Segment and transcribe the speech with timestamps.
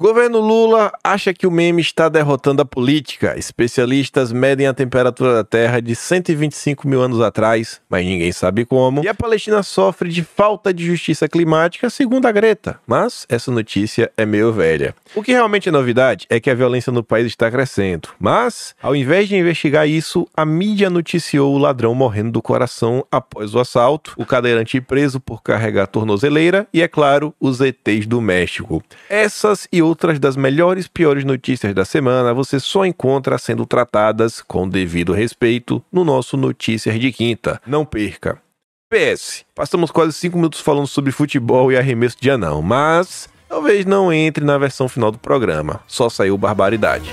[0.00, 3.34] Governo Lula acha que o meme está derrotando a política.
[3.36, 9.04] Especialistas medem a temperatura da Terra de 125 mil anos atrás, mas ninguém sabe como.
[9.04, 12.80] E a Palestina sofre de falta de justiça climática, segundo a Greta.
[12.86, 14.94] Mas essa notícia é meio velha.
[15.14, 18.08] O que realmente é novidade é que a violência no país está crescendo.
[18.18, 23.54] Mas, ao invés de investigar isso, a mídia noticiou o ladrão morrendo do coração após
[23.54, 28.82] o assalto, o cadeirante preso por carregar tornozeleira e, é claro, os ETs do México.
[29.10, 34.40] Essas e outras das melhores e piores notícias da semana você só encontra sendo tratadas
[34.40, 37.60] com devido respeito no nosso Notícias de Quinta.
[37.66, 38.40] Não perca!
[38.88, 44.12] PS, passamos quase 5 minutos falando sobre futebol e arremesso de anão, mas talvez não
[44.12, 45.80] entre na versão final do programa.
[45.88, 47.12] Só saiu barbaridade.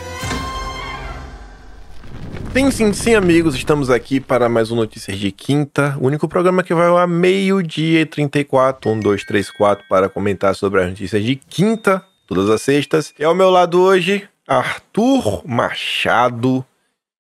[2.54, 6.64] Sim, sim, sim, amigos, estamos aqui para mais um Notícias de Quinta, o único programa
[6.64, 11.24] que vai ao meio-dia e 34, 1, 2, 3, 4, para comentar sobre as notícias
[11.24, 13.14] de quinta todas as sextas.
[13.18, 16.64] E ao meu lado hoje, Arthur Machado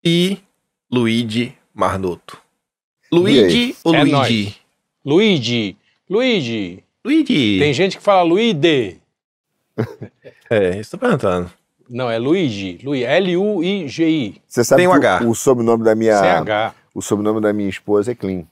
[0.03, 0.37] e
[0.91, 2.37] Luigi Marnoto.
[3.11, 4.11] Luigi ou É Luigi?
[4.11, 4.55] nóis.
[5.05, 5.77] Luigi,
[6.09, 6.83] Luigi.
[7.05, 7.59] Luigi.
[7.59, 8.99] Tem gente que fala Luide.
[10.49, 11.51] É, estou perguntando.
[11.89, 12.79] Não, é Luigi.
[12.83, 13.03] Luigi.
[13.03, 14.41] L-U-I-G-I.
[14.47, 15.25] Você sabe Tem um que H.
[15.25, 16.73] o, o sobrenome da minha C-H.
[16.95, 18.47] o sobrenome da minha esposa é Klein.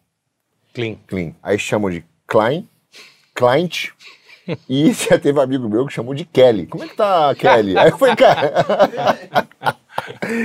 [0.73, 0.95] Clean.
[1.07, 1.33] Klein.
[1.41, 2.67] Aí chamam de Klein,
[3.33, 3.91] Client.
[4.69, 6.67] E já teve um amigo meu que chamou de Kelly.
[6.67, 7.77] Como é que tá Kelly?
[7.77, 8.53] Aí foi, cara.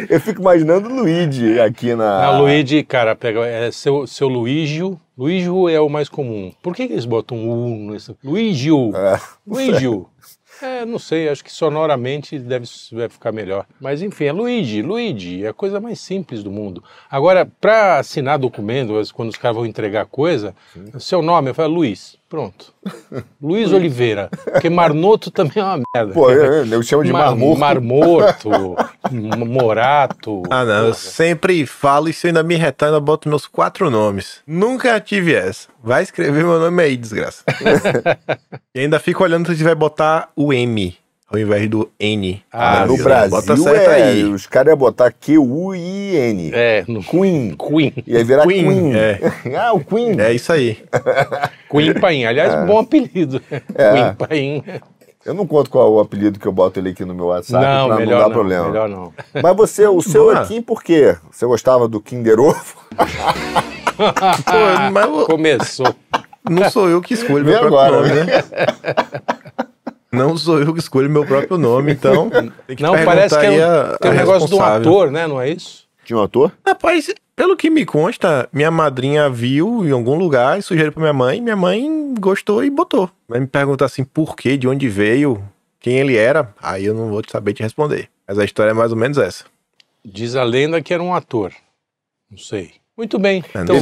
[0.09, 2.19] Eu fico imaginando o Luigi aqui na.
[2.21, 4.98] Na Luigi, cara, pega, é seu, seu Luígio.
[5.19, 6.53] Luígio é o mais comum.
[6.62, 8.17] Por que, que eles botam um U nesse?
[8.25, 8.93] Luígio.
[8.95, 10.09] É, Luígio.
[10.62, 13.65] É, não sei, acho que sonoramente deve, deve ficar melhor.
[13.81, 16.84] Mas enfim, é Luigi, Luigi, é a coisa mais simples do mundo.
[17.11, 20.55] Agora, para assinar documento, quando os caras vão entregar coisa,
[20.98, 22.73] seu nome, eu falo Luiz, pronto.
[23.42, 26.14] Luiz Oliveira, porque Marnoto também é uma merda.
[26.14, 28.48] Pô, eu, eu chamo de Mar- marmorto.
[28.48, 28.77] Marmoto,
[29.47, 30.42] Morato.
[30.48, 33.91] Ah, não, eu sempre falo e se eu ainda me retar, eu boto meus quatro
[33.91, 34.41] nomes.
[34.47, 35.69] Nunca tive essa.
[35.82, 37.43] Vai escrever meu nome aí, desgraça.
[38.75, 40.97] e ainda fico olhando se você vai botar o M
[41.31, 42.43] ao invés do N.
[42.53, 42.97] Ah, no.
[42.97, 44.25] Brasil, Bota certo é, aí.
[44.25, 46.51] os caras iam botar Q-U-I-N.
[46.53, 47.57] É, no Queen.
[47.57, 47.93] Queen.
[48.07, 48.95] Ia virar Queen, Queen.
[48.97, 49.21] é.
[49.57, 50.21] ah, o Queen.
[50.21, 50.79] É isso aí.
[51.71, 52.25] Queen Paim.
[52.25, 53.41] Aliás, bom apelido.
[53.75, 53.93] É.
[53.93, 54.65] Queen Paim.
[55.25, 57.62] Eu não conto qual é o apelido que eu boto ele aqui no meu WhatsApp
[57.62, 58.69] Não, pra melhor não dar não, problema.
[58.69, 59.12] melhor não.
[59.43, 61.15] Mas você, o seu é Kim por quê?
[61.31, 62.75] Você gostava do Kinder Ovo?
[63.97, 65.95] Pô, mas Começou.
[66.49, 68.27] não sou eu que escolho próprio agora, nome, né?
[70.12, 72.28] Não sou eu que escolho meu próprio nome, então
[72.66, 75.10] tem que Não, perguntar parece que é um, a- tem um negócio de um ator,
[75.10, 75.26] né?
[75.26, 75.88] Não é isso?
[76.04, 76.50] Tinha um ator?
[76.66, 81.12] Rapaz, pelo que me consta, minha madrinha viu em algum lugar e sugeriu pra minha
[81.12, 83.09] mãe, minha mãe gostou e botou.
[83.28, 85.43] Mas me pergunta assim, por quê, de onde veio,
[85.78, 88.09] quem ele era, aí eu não vou saber te responder.
[88.26, 89.44] Mas a história é mais ou menos essa.
[90.04, 91.53] Diz a lenda que era um ator.
[92.31, 92.72] Não sei.
[92.97, 93.44] Muito bem.
[93.54, 93.76] É, Então.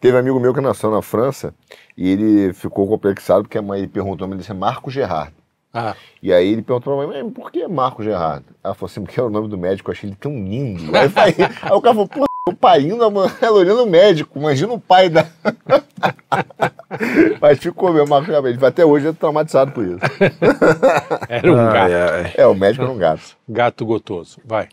[0.00, 1.54] Teve um amigo meu que nasceu na França
[1.96, 5.32] e ele ficou complexado porque a mãe perguntou, mas ele disse Marco Gerard.
[5.72, 8.44] Ah, E aí ele perguntou pra mãe, mas por que Marco Gerard?
[8.64, 10.96] Ela falou assim, porque é o nome do médico, eu achei ele tão lindo.
[10.96, 14.72] Aí, vai- aí o cara falou, pô, o pai indo, ela olhando o médico, imagina
[14.72, 15.26] o pai da...
[17.40, 19.98] Mas ficou meu Marco Gerard, ele até hoje é traumatizado por isso.
[21.28, 21.92] era um gato.
[21.92, 22.32] ai.
[22.36, 23.36] É, o médico era um gato.
[23.48, 24.38] Gato gotoso.
[24.44, 24.68] Vai.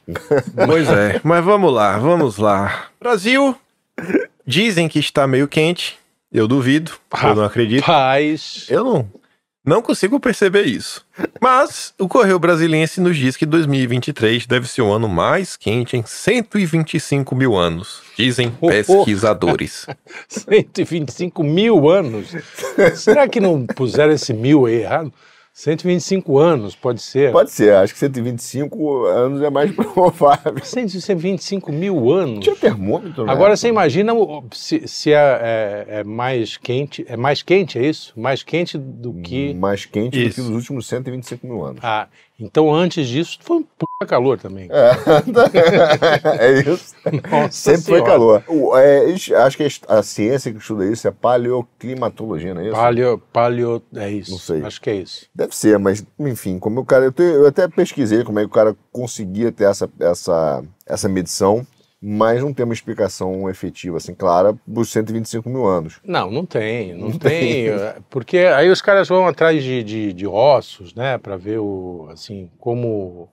[0.65, 2.85] Pois é, mas vamos lá, vamos lá.
[2.99, 3.55] Brasil,
[4.47, 5.97] dizem que está meio quente,
[6.31, 6.91] eu duvido,
[7.23, 7.85] eu não acredito.
[7.85, 8.65] Paz.
[8.69, 9.07] Eu não,
[9.65, 11.03] não consigo perceber isso.
[11.41, 16.03] Mas o Correio Brasiliense nos diz que 2023 deve ser o ano mais quente em
[16.05, 18.69] 125 mil anos, dizem Oh, oh.
[18.69, 19.87] pesquisadores.
[20.29, 22.27] 125 mil anos.
[22.95, 25.11] Será que não puseram esse mil aí errado?
[25.57, 27.31] 125 anos, pode ser.
[27.31, 30.53] Pode ser, acho que 125 anos é mais provável.
[30.61, 32.43] 125 mil anos.
[32.43, 33.31] Tinha termômetro, né?
[33.31, 34.11] Agora você imagina
[34.51, 35.15] se, se é,
[35.87, 37.05] é- é mais quente.
[37.07, 38.11] É mais quente, é isso?
[38.17, 39.53] Mais quente do que.
[39.53, 40.35] Mais quente do Isso.
[40.35, 41.79] que nos últimos 125 mil anos.
[41.81, 42.09] Ah,
[42.39, 44.67] então antes disso foi um puta calor também.
[44.71, 44.91] É,
[46.39, 46.95] é isso.
[47.31, 48.03] Nossa Sempre foi Senhora.
[48.11, 48.43] calor.
[48.47, 49.13] O- é,
[49.45, 52.73] acho que a ciência que estuda isso é paleoclimatologia, não é isso?
[52.75, 54.31] Paleo, paleo, é isso.
[54.31, 54.63] Não sei.
[54.63, 55.27] Acho que é isso.
[55.33, 57.05] Deve ser, mas enfim, como o cara.
[57.05, 61.07] Eu, te- eu até pesquisei como é que o cara conseguia ter essa, essa, essa
[61.09, 61.65] medição,
[62.07, 65.99] mas não tem uma explicação efetiva, assim, clara, por 125 mil anos.
[66.05, 70.27] Não, não tem, não, tem, é, porque aí os caras vão atrás de, de, de
[70.27, 73.27] ossos, né, para ver o, assim, como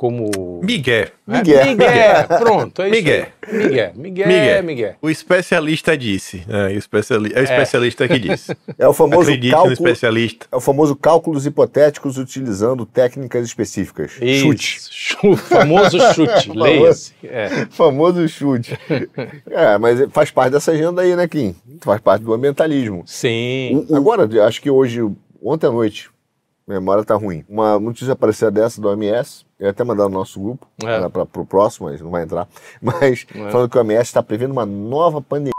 [0.00, 0.62] como.
[0.64, 1.08] Miguel.
[1.28, 1.66] É, Miguel.
[1.66, 2.26] Miguel.
[2.38, 2.96] Pronto, é isso.
[2.96, 3.26] Miguel.
[3.52, 3.92] Miguel.
[3.94, 4.28] Miguel.
[4.28, 4.62] Miguel.
[4.64, 4.94] Miguel.
[5.02, 6.42] O especialista disse.
[6.48, 7.30] É, o, especiali...
[7.34, 8.56] é o especialista que disse.
[8.78, 9.74] É o famoso Acredite cálculo.
[9.74, 10.46] especialista.
[10.50, 14.12] É o famoso cálculos hipotéticos utilizando técnicas específicas.
[14.12, 14.76] Chute.
[14.78, 14.88] Isso.
[14.90, 16.48] Chu- famoso chute.
[16.58, 17.12] Leia-se.
[17.22, 17.66] É.
[17.68, 18.78] Famoso chute.
[19.50, 21.54] é, mas faz parte dessa agenda aí, né, Kim?
[21.82, 23.02] Faz parte do ambientalismo.
[23.04, 23.86] Sim.
[23.86, 25.02] O- Agora, acho que hoje,
[25.42, 26.08] ontem à noite,
[26.66, 27.44] minha memória tá ruim.
[27.46, 31.08] Uma notícia apareceu dessa do OMS, eu ia até mandar no nosso grupo, É.
[31.08, 32.48] para o próximo, mas não vai entrar.
[32.82, 33.50] Mas É.
[33.50, 35.52] falando que o OMS está prevendo uma nova pandemia.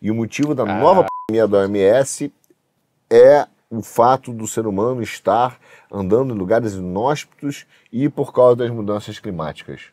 [0.00, 0.78] E o motivo da Ah.
[0.78, 2.30] nova pandemia da OMS
[3.10, 5.58] é o fato do ser humano estar
[5.90, 9.86] andando em lugares inóspitos e por causa das mudanças climáticas.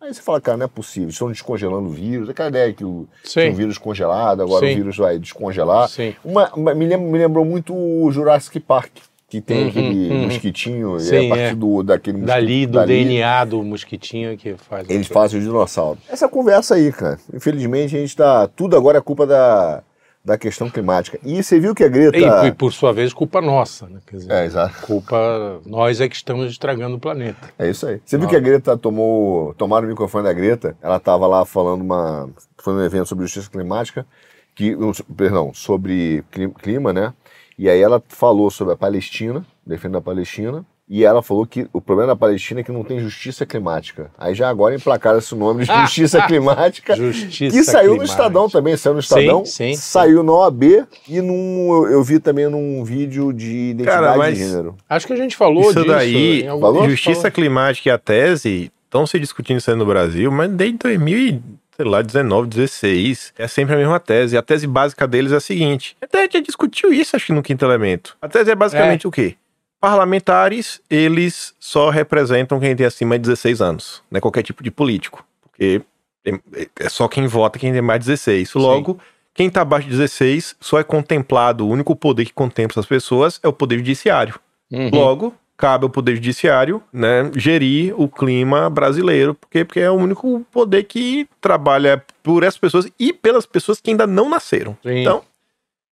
[0.00, 2.28] Aí você fala, cara, não é possível, estão descongelando o vírus.
[2.28, 4.72] Aquela ideia que o, tinha um vírus congelado, agora Sim.
[4.72, 5.88] o vírus vai descongelar.
[6.24, 8.92] Uma, uma- me, lem- me lembrou muito o Jurassic Park,
[9.28, 10.22] que tem Uhum, aquele uhum.
[10.24, 11.54] mosquitinho, e Sim, é a partir é.
[11.54, 14.88] do, daquele Dali, mosquito- do DNA do mosquitinho que faz.
[14.88, 15.98] Eles fazem o dinossauro.
[16.08, 17.18] Essa conversa aí, cara.
[17.34, 18.48] Infelizmente, a gente tá.
[18.48, 19.82] Tudo agora é culpa da,
[20.24, 21.18] da questão climática.
[21.22, 22.16] E você viu que a Greta.
[22.16, 24.00] E, e, por sua vez, culpa nossa, né?
[24.06, 24.80] Quer dizer, É, exato.
[24.80, 25.60] culpa.
[25.66, 27.50] Nós é que estamos estragando o planeta.
[27.58, 28.00] É isso aí.
[28.02, 29.52] Você viu que a Greta tomou.
[29.58, 30.74] Tomaram o microfone da Greta?
[30.80, 32.30] Ela tava lá falando uma.
[32.56, 34.06] Falando um evento sobre justiça climática,
[34.54, 34.74] que,
[35.14, 37.12] perdão, sobre cli- clima, né?
[37.58, 40.64] E aí ela falou sobre a Palestina, defendendo a Palestina.
[40.90, 44.10] E ela falou que o problema da Palestina é que não tem justiça climática.
[44.16, 46.96] Aí já agora emplacaram esse nome de justiça climática.
[46.96, 48.12] Justiça Que saiu no climática.
[48.14, 49.76] Estadão também, saiu no Estadão, sim, sim.
[49.76, 50.62] saiu no OAB
[51.06, 54.76] e num, eu, eu vi também num vídeo de identidade Cara, mas- de gênero.
[54.88, 55.86] Acho que a gente falou Isso disso.
[55.88, 56.88] daí, em algum- Falou?
[56.88, 61.18] justiça climática e a tese estão se discutindo isso aí no Brasil, mas desde 2000
[61.18, 61.42] e,
[61.80, 64.36] sei lá, 19, 16, é sempre a mesma tese.
[64.36, 67.32] A tese básica deles é a seguinte, até a gente já discutiu isso, acho que
[67.32, 68.16] no quinto elemento.
[68.20, 69.36] A tese é basicamente o quê?
[69.80, 74.70] Parlamentares, eles só representam quem tem acima de 16 anos, não é qualquer tipo de
[74.72, 75.80] político, porque
[76.24, 76.40] tem-
[76.80, 78.52] é só quem vota quem tem mais de 16.
[78.54, 78.98] Logo,
[79.32, 83.38] quem tá abaixo de 16 só é contemplado, o único poder que contempla essas pessoas
[83.40, 84.38] é o poder judiciário.
[84.70, 84.90] Uhum.
[84.92, 90.46] Logo, cabe ao Poder Judiciário né, gerir o clima brasileiro, porque, porque é o único
[90.52, 94.78] poder que trabalha por essas pessoas e pelas pessoas que ainda não nasceram.
[94.82, 95.00] Sim.
[95.00, 95.22] Então,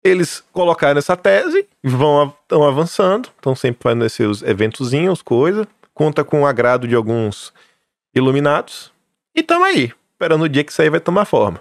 [0.02, 6.24] eles colocaram essa tese, vão estão avançando, estão sempre fazendo esses seus eventozinhos, coisa, conta
[6.24, 7.52] com o agrado de alguns
[8.12, 8.90] iluminados,
[9.34, 11.60] e estamos aí, esperando o dia que isso aí vai tomar forma.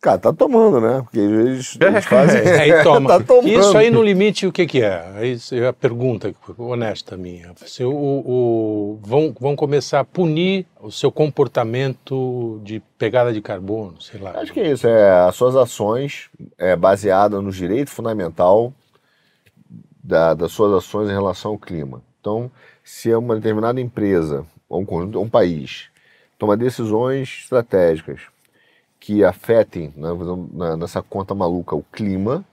[0.00, 1.02] Cara, tá tomando, né?
[1.02, 2.40] Porque eles, É, eles fazem.
[2.46, 3.08] Aí toma.
[3.18, 3.48] tá tomando.
[3.48, 5.04] Isso aí no limite, o que, que é?
[5.16, 7.52] Aí é a pergunta honesta minha.
[7.66, 14.00] Se o, o- vão, vão começar a punir o seu comportamento de pegada de carbono,
[14.00, 14.32] sei lá.
[14.36, 18.72] Acho que é isso, é as suas ações é, baseadas no direito fundamental
[20.02, 22.02] da- das suas ações em relação ao clima.
[22.20, 22.50] Então,
[22.84, 25.86] se é uma determinada empresa ou um, um país
[26.38, 28.20] toma decisões estratégicas
[29.00, 30.08] que afetem né,
[30.52, 32.44] na- nessa conta maluca o clima,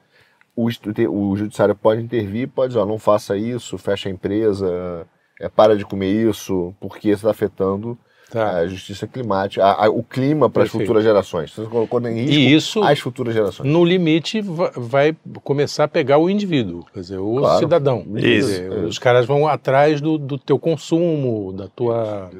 [0.55, 0.67] o,
[1.09, 5.05] o judiciário pode intervir, pode dizer, ó, não faça isso, fecha a empresa,
[5.39, 7.97] é, para de comer isso, porque isso está afetando
[8.31, 8.57] Tá.
[8.57, 11.53] a justiça climática, a- a- o clima para as futuras gerações.
[11.53, 13.69] Você colocou em risco E isso, as futuras gerações.
[13.71, 17.59] no limite, va- vai começar a pegar o indivíduo, quer dizer, o Claro.
[17.59, 17.99] cidadão.
[17.99, 18.87] Isso, dizer, isso.
[18.87, 22.31] Os caras vão atrás do, do teu consumo, da tua...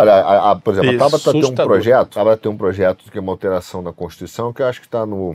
[0.00, 3.18] Olha, a- a- por exemplo, a Tabata tem um projeto, a tem um projeto que
[3.18, 5.34] é uma alteração na Constituição, que eu acho que está no.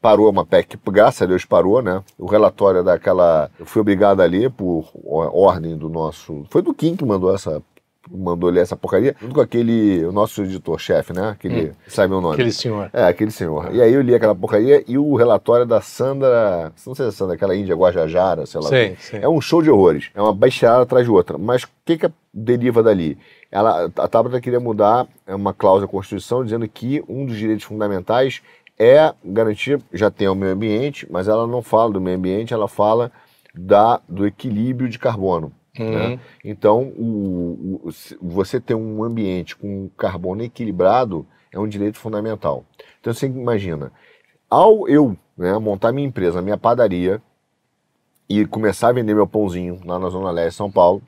[0.00, 2.02] Parou uma PEC, graças a Deus parou, né?
[2.18, 3.50] O relatório é daquela.
[3.58, 6.46] Eu fui obrigado a ler por ordem do nosso.
[6.48, 7.62] Foi do Kim que mandou essa.
[8.10, 10.02] Mandou ler essa porcaria, junto com aquele.
[10.06, 11.28] O nosso editor-chefe, né?
[11.28, 11.74] Aquele.
[11.86, 12.32] Sabe meu nome?
[12.32, 12.34] Hum.
[12.34, 12.90] Aquele senhor.
[12.94, 13.74] É, aquele senhor.
[13.74, 16.72] E aí eu li aquela porcaria e o relatório da Sandra.
[16.86, 18.68] Não sei se é Sandra, aquela Índia Guajajara, sei lá.
[18.88, 18.96] quê.
[18.98, 19.20] sei.
[19.22, 20.10] É um show de horrores.
[20.14, 21.36] É uma bestialhada atrás de outra.
[21.36, 23.18] Mas o que, que deriva dali?
[23.50, 28.42] Ela, a Tabata queria mudar uma cláusula da Constituição dizendo que um dos direitos fundamentais
[28.78, 32.68] é garantir, já tem o meio ambiente, mas ela não fala do meio ambiente, ela
[32.68, 33.10] fala
[33.54, 35.52] da, do equilíbrio de carbono.
[35.78, 36.08] né?
[36.08, 36.18] Uhum.
[36.44, 37.90] Então, o- o-
[38.20, 42.64] você ter um ambiente com carbono equilibrado é um direito fundamental.
[43.00, 43.92] Então, você imagina,
[44.48, 47.20] ao eu né, montar minha empresa, minha padaria,
[48.28, 51.02] e começar a vender meu pãozinho lá na Zona Leste de São Paulo,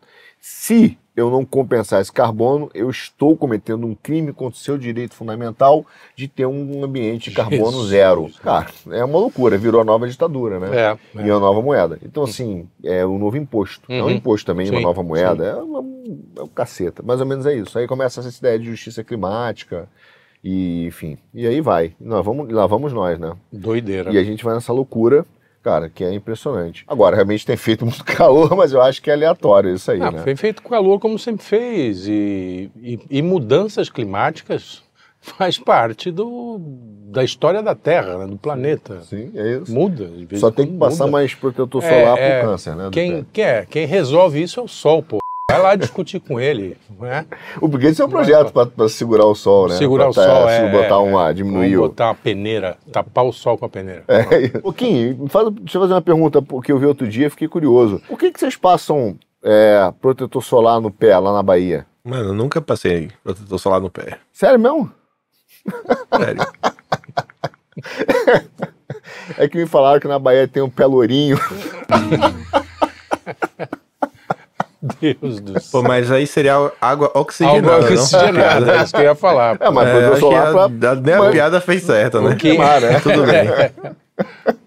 [0.44, 5.14] se eu não compensar esse carbono, eu estou cometendo um crime contra o seu direito
[5.14, 7.88] fundamental de ter um ambiente de carbono Jesus.
[7.90, 8.30] zero.
[8.42, 10.68] Cara, é uma loucura, virou a nova ditadura, né?
[10.74, 11.32] É, E é.
[11.32, 11.96] uma nova moeda.
[12.02, 13.84] Então, assim, é um novo imposto.
[13.88, 14.10] É um Uhum.
[14.10, 15.44] imposto também, uma Sim, nova moeda.
[15.44, 15.78] É, uma,
[16.38, 17.04] é um caceta.
[17.04, 17.78] Mais ou menos é isso.
[17.78, 19.88] Aí começa essa ideia de justiça climática.
[20.42, 21.18] E, enfim.
[21.32, 21.94] E aí vai.
[22.00, 23.32] Nós vamos, lá vamos nós, né?
[23.52, 24.10] Doideira.
[24.10, 25.24] E a gente vai nessa loucura
[25.62, 26.84] Cara, que é impressionante.
[26.88, 30.10] Agora, realmente tem feito muito calor, mas eu acho que é aleatório isso aí, Ah,
[30.10, 30.22] né?
[30.22, 32.06] Foi feito com calor como sempre fez.
[32.08, 34.82] E, e- e mudanças climáticas
[35.20, 36.58] faz parte do,
[37.12, 39.02] da história da Terra, né, do planeta.
[39.02, 39.72] Sim, é isso.
[39.72, 40.10] Muda.
[40.34, 41.12] Só em tem que passar muda.
[41.12, 42.40] mais protetor É, solar é.
[42.40, 42.88] pro câncer, né?
[42.90, 43.26] Quem, pé.
[43.32, 45.21] quer, quem resolve isso é o Sol, pô.
[45.52, 47.24] Vai lá discutir com ele, não é?
[47.60, 49.76] O esse é um projeto para pra segurar o sol, né?
[49.76, 50.70] Segurar o Pra sol, se é.
[50.70, 51.32] botar é, uma, é.
[51.32, 51.88] diminuir Vamos o...
[51.90, 54.04] botar uma peneira, tapar o sol com a peneira.
[54.08, 54.22] É.
[54.62, 58.00] Ô, Kim, fala- deixa eu fazer uma pergunta que eu vi outro dia, fiquei curioso.
[58.08, 61.86] Por que, que vocês passam é, protetor solar no pé lá na Bahia?
[62.04, 64.18] Mano, eu nunca passei protetor solar no pé.
[64.32, 64.90] Sério mesmo?
[66.16, 66.46] Sério.
[69.38, 71.38] É que me falaram que na Bahia tem um pelourinho.
[75.00, 75.80] Deus do céu.
[75.80, 77.94] Pô, mas aí seria água oxigenada, não?
[78.02, 79.56] oxigenada, é isso que eu ia falar.
[79.60, 80.90] É, mas É, solar a, pra...
[80.90, 82.30] a, nem a mas- piada fez certa, né?
[82.34, 82.98] que- queimar, né?
[83.00, 83.92] Tudo bem.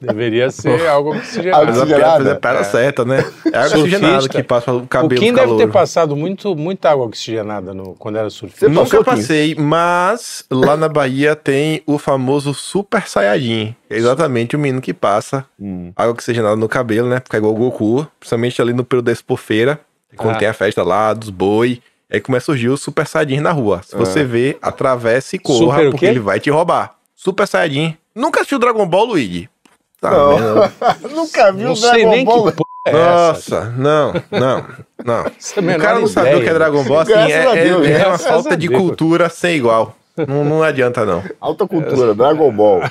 [0.02, 1.66] Deveria ser algo Água oxigenado.
[1.68, 2.00] Mas a Oxigenada?
[2.02, 3.26] piada fez a piada certa, né?
[3.54, 6.90] É água oxigenada que passa o O cabelo Kim do deve ter passado muito, muita
[6.90, 8.68] água oxigenada no, quando era surfista.
[8.68, 13.76] Você Nunca passei, mas lá na Bahia tem o famoso Super Saiyajin.
[13.90, 15.92] É exatamente o menino que passa Hum.
[15.96, 17.22] água oxigenada no cabelo, né?
[17.24, 18.08] Fica igual o Goku.
[18.20, 19.80] Principalmente ali no período da expofeira,
[20.16, 20.40] quando Ah.
[20.40, 21.82] tem a festa lá dos boi.
[22.12, 23.82] Aí começa a surgir o Super Saiyajin na rua.
[23.84, 26.96] Se você vê, atravesse e corra, Super porque ele vai te roubar.
[27.16, 27.98] Super Saiyajin.
[28.14, 29.50] Nunca assistiu Dragon Ball, Luigi?
[30.00, 30.38] Tá, Não.
[31.12, 32.52] Nunca vi Não o sei Dragon nem Ball.
[32.52, 32.96] que é essa.
[32.96, 34.66] Nossa, não, não,
[35.04, 35.26] não.
[35.26, 36.54] É O cara não sabe o que é.
[36.54, 39.96] Dragon Ball, assim, é, é- é uma falta de cultura sem igual.
[40.28, 41.24] Não, não adianta, não.
[41.42, 42.82] Alta cultura, Dragon Ball.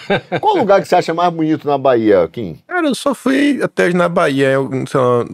[0.40, 2.58] Qual lugar que você acha mais bonito na Bahia, Kim?
[2.66, 5.24] Cara, eu só fui até hoje na Bahia, eu, sei lá,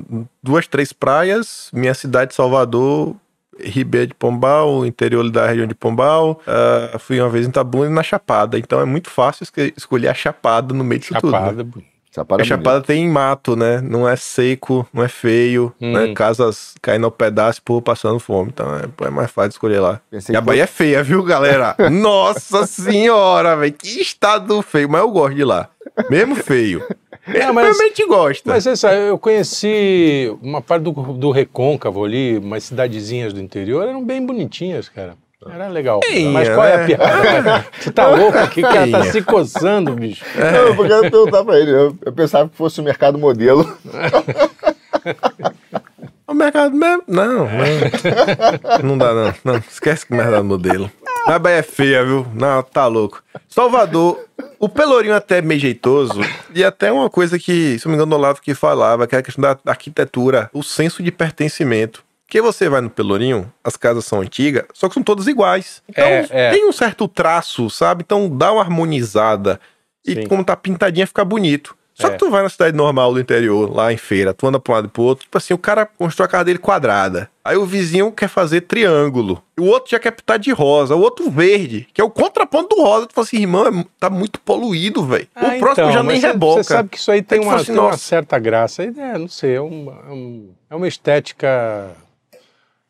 [0.42, 3.14] duas, três praias, minha cidade, Salvador,
[3.58, 6.40] Ribeira de Pombal, interior da região de Pombal.
[6.46, 8.58] ah, fui uma vez em Itabuna e na Chapada.
[8.58, 9.44] Então é muito fácil
[9.76, 11.32] escolher a Chapada no meio disso tudo.
[11.32, 11.64] né?
[12.12, 12.42] Chapada.
[12.42, 13.80] A Chapada tem mato, né?
[13.80, 15.92] Não é seco, não é feio, Hum.
[15.92, 16.12] né?
[16.14, 18.50] Casas caindo ao pedaço, povo passando fome.
[18.52, 20.00] Então é, é mais fácil escolher lá.
[20.10, 21.76] Pensei E a Bahia é feia, viu, galera?
[21.90, 23.72] Nossa senhora, velho.
[23.72, 24.88] Que estado feio.
[24.88, 25.68] Mas eu gosto de lá.
[26.10, 26.82] Mesmo feio.
[27.28, 28.42] Eu Não, mas- realmente gosto.
[28.48, 34.04] Mas essa, eu conheci uma parte do, do Recôncavo ali, umas cidadezinhas do interior, eram
[34.04, 35.14] bem bonitinhas, cara.
[35.48, 36.00] Era legal.
[36.32, 36.86] Mas qual é a né?
[36.86, 37.66] piada?
[37.80, 38.60] Você tá louco aqui?
[38.60, 40.24] O cara tá se coçando, bicho.
[40.36, 41.70] Não, porque eu perguntar pra ele.
[41.70, 43.66] Eu, eu pensava que fosse o mercado modelo.
[46.30, 47.02] O mercado mesmo?
[47.08, 47.48] Não, não.
[48.84, 49.34] Não dá, não.
[49.42, 50.88] Não, esquece que o mercado modelo.
[51.26, 52.24] A Bahia é feia, viu?
[52.32, 53.20] Não, tá louco.
[53.48, 54.16] Salvador,
[54.56, 56.20] o Pelourinho até é meio jeitoso.
[56.54, 59.18] E até uma coisa que, se não me engano, o Olavo que falava, que é
[59.18, 62.04] a questão da arquitetura, o senso de pertencimento.
[62.30, 65.82] Porque você vai no Pelourinho, as casas são antigas, só que são todas iguais.
[65.88, 66.50] Então É, é.
[66.52, 68.04] tem um certo traço, sabe?
[68.06, 69.58] Então dá uma harmonizada.
[70.06, 70.26] E Sim.
[70.28, 71.74] como tá pintadinha, fica bonito.
[71.92, 72.10] Só É.
[72.12, 74.76] que tu vai na cidade normal do interior, lá em feira, tu anda pra um
[74.76, 77.28] lado e pro outro, tipo assim, o cara constrói a casa dele quadrada.
[77.44, 79.42] Aí o vizinho quer fazer triângulo.
[79.58, 82.82] O outro já quer pintar de rosa, o outro verde, que é o contraponto do
[82.82, 83.08] rosa.
[83.08, 85.26] Tu fala assim, irmão, é- tá muito poluído, velho.
[85.34, 86.62] Ah, o próximo então, já nem reboca.
[86.62, 88.84] Você sabe que isso aí tem, uma, assim, tem uma certa graça.
[88.84, 91.90] É, não sei, é uma, é é uma estética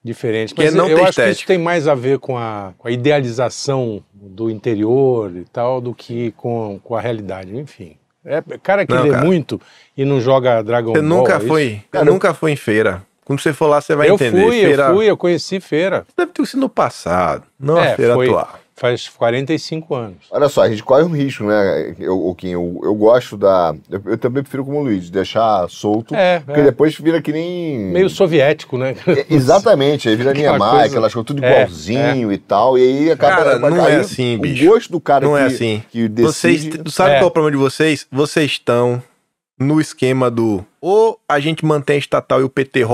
[0.03, 0.55] diferente.
[0.55, 1.47] Que Mas não eu acho que isso estética.
[1.49, 6.33] tem mais a ver com a, com a idealização do interior e tal do que
[6.33, 7.57] com, com a realidade.
[7.57, 7.97] Enfim.
[8.25, 9.25] É cara que Não, lê cara.
[9.25, 9.59] muito
[9.97, 11.09] e não joga Dragon Você Ball.
[11.09, 11.47] nunca é isso?
[11.49, 13.03] foi, Cara, nunca foi em feira.
[13.25, 14.43] Quando você for lá, você vai Eu entender.
[14.43, 14.83] fui, feira...
[14.89, 16.05] eu fui, eu conheci feira.
[16.17, 18.60] Deve ter sido no passado, não É, a feira foi- atual.
[18.81, 20.17] Faz 45 anos.
[20.31, 21.95] Olha só, a gente corre um risco, né?
[21.99, 23.75] Eu, o Kim, eu, eu gosto da.
[23.91, 26.15] Eu, eu também prefiro como o Luiz, de deixar solto.
[26.15, 26.65] É, Porque é.
[26.65, 27.77] depois vira que nem.
[27.79, 28.97] Meio soviético, né?
[29.07, 32.81] É, Exatamente, aí vira Aquela Niemeyer, coisa- aquelas coisas tudo É, igualzinho e tal, e
[32.83, 33.37] aí acaba.
[33.37, 34.65] Cara, não aí é assim, o bicho.
[34.65, 35.83] gosto do cara Não que, é assim.
[35.91, 36.83] que Vocês, decide...
[36.83, 37.15] tu sabe É.
[37.19, 38.07] qual é o problema de vocês?
[38.11, 39.03] Vocês estão
[39.59, 42.87] no esquema do ou a gente mantém a estatal e o PT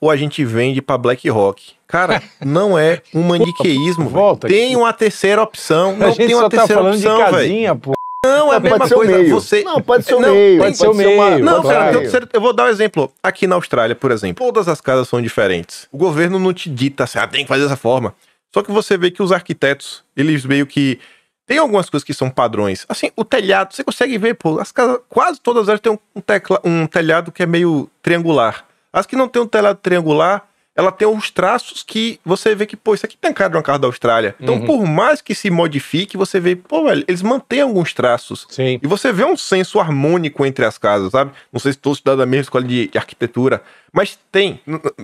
[0.00, 1.72] ou a gente vende pra Black Rock.
[1.86, 4.08] Cara, não é um maniqueísmo.
[4.10, 4.48] volta.
[4.48, 5.90] Tem uma terceira opção.
[5.90, 7.80] a Não gente tem uma tá terceira falando opção, de velho.
[8.24, 9.18] Não, é a pode mesma coisa.
[9.18, 9.34] meio.
[9.34, 9.62] Você...
[9.62, 10.58] Não, pode ser o Não, meio.
[10.60, 11.44] pode ser o uma- meio.
[11.44, 13.10] Não, Pode cara, eu, eu vou dar um exemplo.
[13.22, 15.86] Aqui na Austrália, por exemplo, todas as casas são diferentes.
[15.90, 18.14] O governo não te dita assim, ah, tem que fazer dessa forma.
[18.52, 20.98] Só que você vê que os arquitetos, eles meio que.
[21.46, 22.84] Tem algumas coisas que são padrões.
[22.88, 26.60] Assim, o telhado, você consegue ver, pô, as casas, quase todas elas têm um tecla-
[26.62, 28.64] um telhado que é meio triangular.
[28.92, 30.44] As que não tem um telhado triangular,
[30.76, 33.62] ela tem uns traços que você vê que, pô, isso aqui tem cara de uma
[33.62, 34.34] casa da Austrália.
[34.40, 34.66] Então, Uhum.
[34.66, 38.46] por mais que se modifique, você vê, pô, velho, eles mantêm alguns traços.
[38.48, 38.78] Sim.
[38.82, 41.32] E você vê um senso harmônico entre as casas, sabe?
[41.52, 44.60] Não sei se todos estudaram da mesma escola de, de arquitetura, mas tem.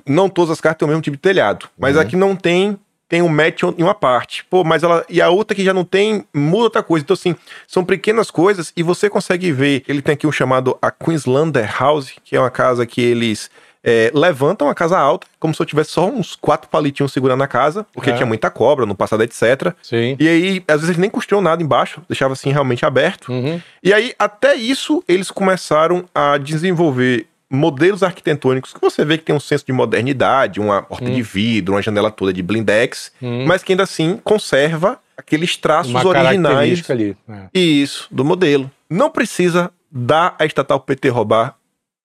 [0.07, 2.03] Não todas as casas têm o mesmo tipo de telhado, mas Uhum.
[2.03, 2.79] aqui não tem
[3.09, 4.45] tem um match em uma parte.
[4.51, 5.05] Pô, mas ela.
[5.09, 7.05] E a outra que já não tem, muda outra coisa.
[7.05, 7.37] Então, assim,
[7.69, 9.85] são pequenas coisas e você consegue ver.
[9.87, 13.49] Ele tem aqui um chamado a Queenslander House, que é uma casa que eles.
[13.89, 17.47] É, levantam a casa alta, como se eu tivesse só uns quatro palitinhos segurando a
[17.47, 18.15] casa, porque É.
[18.15, 19.73] tinha muita cobra no passado, etc.
[19.81, 20.17] Sim.
[20.19, 23.31] E aí, às vezes, eles nem construíam nada embaixo, deixava assim realmente aberto.
[23.31, 23.61] Uhum.
[23.83, 29.33] E aí, até isso, eles começaram a desenvolver modelos arquitetônicos que você vê que tem
[29.37, 31.15] um senso de modernidade, uma porta Hum.
[31.15, 33.13] de vidro, uma janela toda de blindex,
[33.47, 36.91] mas que ainda assim conserva aqueles traços Uma originais.
[36.91, 37.17] ali.
[37.29, 37.47] É.
[37.59, 38.69] Isso, do modelo.
[38.91, 41.55] Não precisa dar a estatal PT roubar,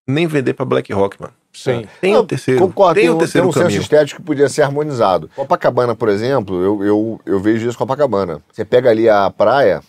[0.07, 1.33] nem vender pra BlackRock, mano.
[1.53, 1.85] Sim.
[1.99, 3.81] Tem Não, o terceiro, Concordo, tem tem, o um, terceiro tem um senso caminho.
[3.81, 5.29] estético que podia ser harmonizado.
[5.35, 8.41] Copacabana, por exemplo, eu, eu, eu vejo isso com Copacabana.
[8.51, 9.81] Você pega ali a praia,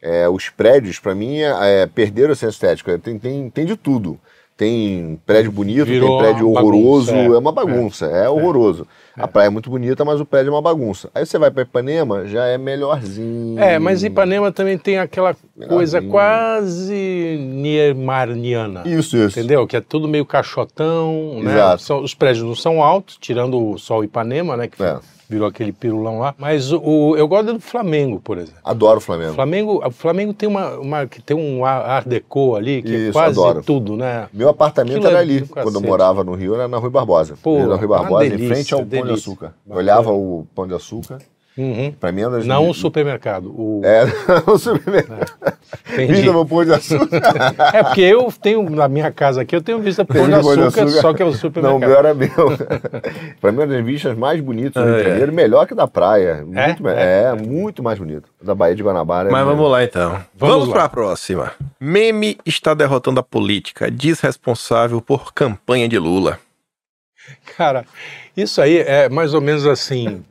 [0.00, 2.96] é, os prédios, pra mim, é, é, perderam o senso estético.
[2.98, 4.18] Tem, tem, tem de tudo.
[4.56, 7.34] Tem prédio bonito, Virou tem prédio horroroso, bagunça, é.
[7.34, 8.86] é, uma bagunça, é, horroroso.
[9.16, 11.08] A praia é muito bonita, mas o prédio é uma bagunça.
[11.14, 13.58] Aí você vai pra Ipanema, já é melhorzinho.
[13.60, 15.36] É, mas Ipanema também tem aquela
[15.68, 18.82] coisa quase niemarniana.
[18.84, 19.38] Isso, isso.
[19.38, 19.66] Entendeu?
[19.66, 21.52] Que é tudo meio caixotão, né?
[21.52, 21.82] Exato.
[21.82, 24.66] São- os prédios não são altos, tirando o Sol Ipanema, né?
[24.68, 24.98] Que É.
[25.34, 26.34] virou aquele pirulão lá.
[26.38, 28.60] Mas o, eu gosto do Flamengo, por exemplo.
[28.64, 29.34] Adoro o O Flamengo.
[29.34, 32.98] Flamengo, o Flamengo tem uma, uma que tem um ar art deco ali que é
[32.98, 33.62] Isso, quase adoro.
[33.62, 34.28] tudo, né?
[34.32, 36.90] Meu apartamento Aquilo era é ali, do quando eu morava no Rio, era na Rui
[36.90, 37.36] Barbosa.
[37.42, 39.14] Pô, na Rui uma Barbosa, em delícia, frente ao Pão de delícia.
[39.14, 39.54] Açúcar.
[39.68, 41.18] Eu olhava o Pão de Açúcar,
[41.56, 41.92] Uhum.
[42.00, 42.42] pra mim era...
[42.44, 43.46] Não o supermercado.
[43.56, 43.80] O...
[43.84, 44.04] É,
[44.50, 45.32] o supermercado.
[45.92, 46.12] Entendi.
[46.14, 47.20] Vista meu Pão de Açúcar.
[47.72, 50.66] É porque eu tenho na minha casa aqui, eu tenho vista Tem Pão de açúcar,
[50.84, 50.88] Açúcar.
[51.00, 51.88] só que é o Não, o supermercado.
[51.88, 52.28] meu era meu.
[53.40, 55.86] pra mim, é uma das vistas mais bonitas do Rio de Janeiro, melhor que da
[55.86, 56.44] praia.
[56.44, 57.24] Muito, me- É?
[57.24, 58.28] é, muito mais bonito.
[58.42, 59.28] Da Baía de Guanabara.
[59.28, 60.10] é Mas muito- vamos lá então.
[60.36, 61.52] Vamos Vamos, para a próxima.
[61.80, 66.38] Meme está derrotando a política, diz responsável por campanha de Lula.
[67.56, 67.84] Cara,
[68.36, 70.24] isso aí é mais ou menos assim.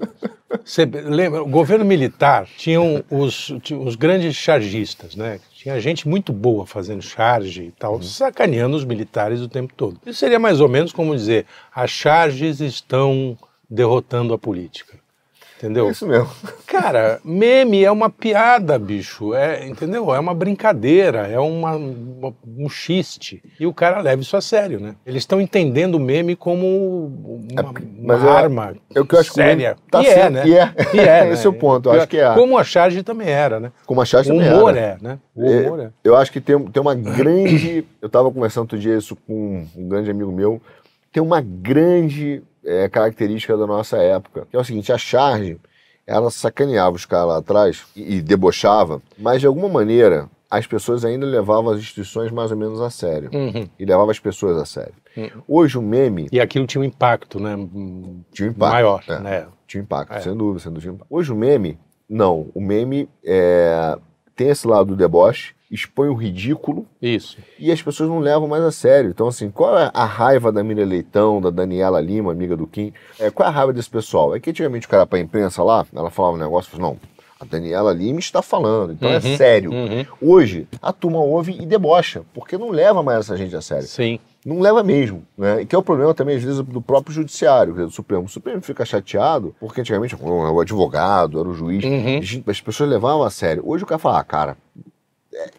[0.64, 5.40] Você lembra, o governo militar tinham os, tinha os grandes chargistas, né?
[5.56, 10.00] Tinha gente muito boa fazendo charge e tal, sacaneando os militares o tempo todo.
[10.06, 13.38] Isso seria mais ou menos como dizer: as charges estão
[13.70, 15.03] derrotando a política.
[15.64, 15.88] Entendeu?
[15.88, 16.28] É isso mesmo.
[16.68, 19.34] Cara, meme é uma piada, bicho.
[19.34, 20.14] É, entendeu?
[20.14, 23.42] É uma brincadeira, é uma, uma- um xiste.
[23.58, 24.96] E o cara leva isso a sério, né?
[25.06, 27.06] Eles estão entendendo o meme como
[28.02, 29.56] uma, eu- arma é o que eu acho que o séria.
[29.70, 30.44] meme tá e é, né?
[30.48, 30.74] e é.
[30.94, 32.34] E é, Esse é o ponto, eu acho que é.
[32.34, 33.72] Como a charge também era, né?
[33.86, 34.80] Como a O também humor era.
[34.80, 35.20] é, né?
[35.34, 35.90] O humor é.
[36.04, 37.86] Eu acho que tem, tem uma grande.
[38.02, 40.62] Eu estava conversando outro dia isso com um grande amigo meu.
[41.12, 45.58] Tem uma grande é, característica da nossa época, que é o seguinte: a charge,
[46.06, 51.04] ela sacaneava os caras lá atrás e, e debochava, mas de alguma maneira as pessoas
[51.04, 53.32] ainda levavam as instituições mais ou menos a sério.
[53.34, 53.68] Uhum.
[53.80, 54.94] E levavam as pessoas a sério.
[55.18, 55.42] Uhum.
[55.48, 57.56] Hoje o meme E aquilo tinha um impacto, né?
[58.32, 58.74] Tinha um impacto.
[58.74, 59.20] Maior, é.
[59.20, 59.48] né?
[59.66, 60.22] Tinha impacto, É.
[60.22, 60.98] sem dúvida, sem dúvida.
[61.10, 62.52] Hoje o meme, não.
[62.54, 63.98] O meme é,
[64.36, 67.38] tem esse lado do deboche, expõe o ridículo Isso.
[67.58, 69.10] e as pessoas não levam mais a sério.
[69.10, 72.94] Então, assim, qual é a raiva da Miriam Leitão, da Daniela Lima, amiga do Kim?
[73.20, 74.36] É, qual é a raiva desse pessoal?
[74.36, 77.46] É que antigamente o cara pra imprensa lá, ela falava um negócio, falava, não, a
[77.46, 79.72] Daniela Lima está falando, então é Uhum, sério.
[79.74, 80.06] uhum.
[80.22, 83.88] Hoje, a turma ouve e debocha, porque não leva mais essa gente a sério.
[83.88, 84.20] Sim.
[84.46, 85.62] Não leva mesmo, né?
[85.62, 88.26] E que é o problema também, às vezes, do próprio judiciário, do Supremo.
[88.26, 92.20] O Supremo fica chateado, porque antigamente era o advogado, era o juiz, Uhum.
[92.48, 93.64] As pessoas levavam a sério.
[93.66, 94.82] Hoje o cara fala, ah, cara, é,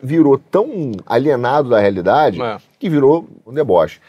[0.02, 2.56] virou tão alienado da realidade É.
[2.78, 4.00] que virou um deboche.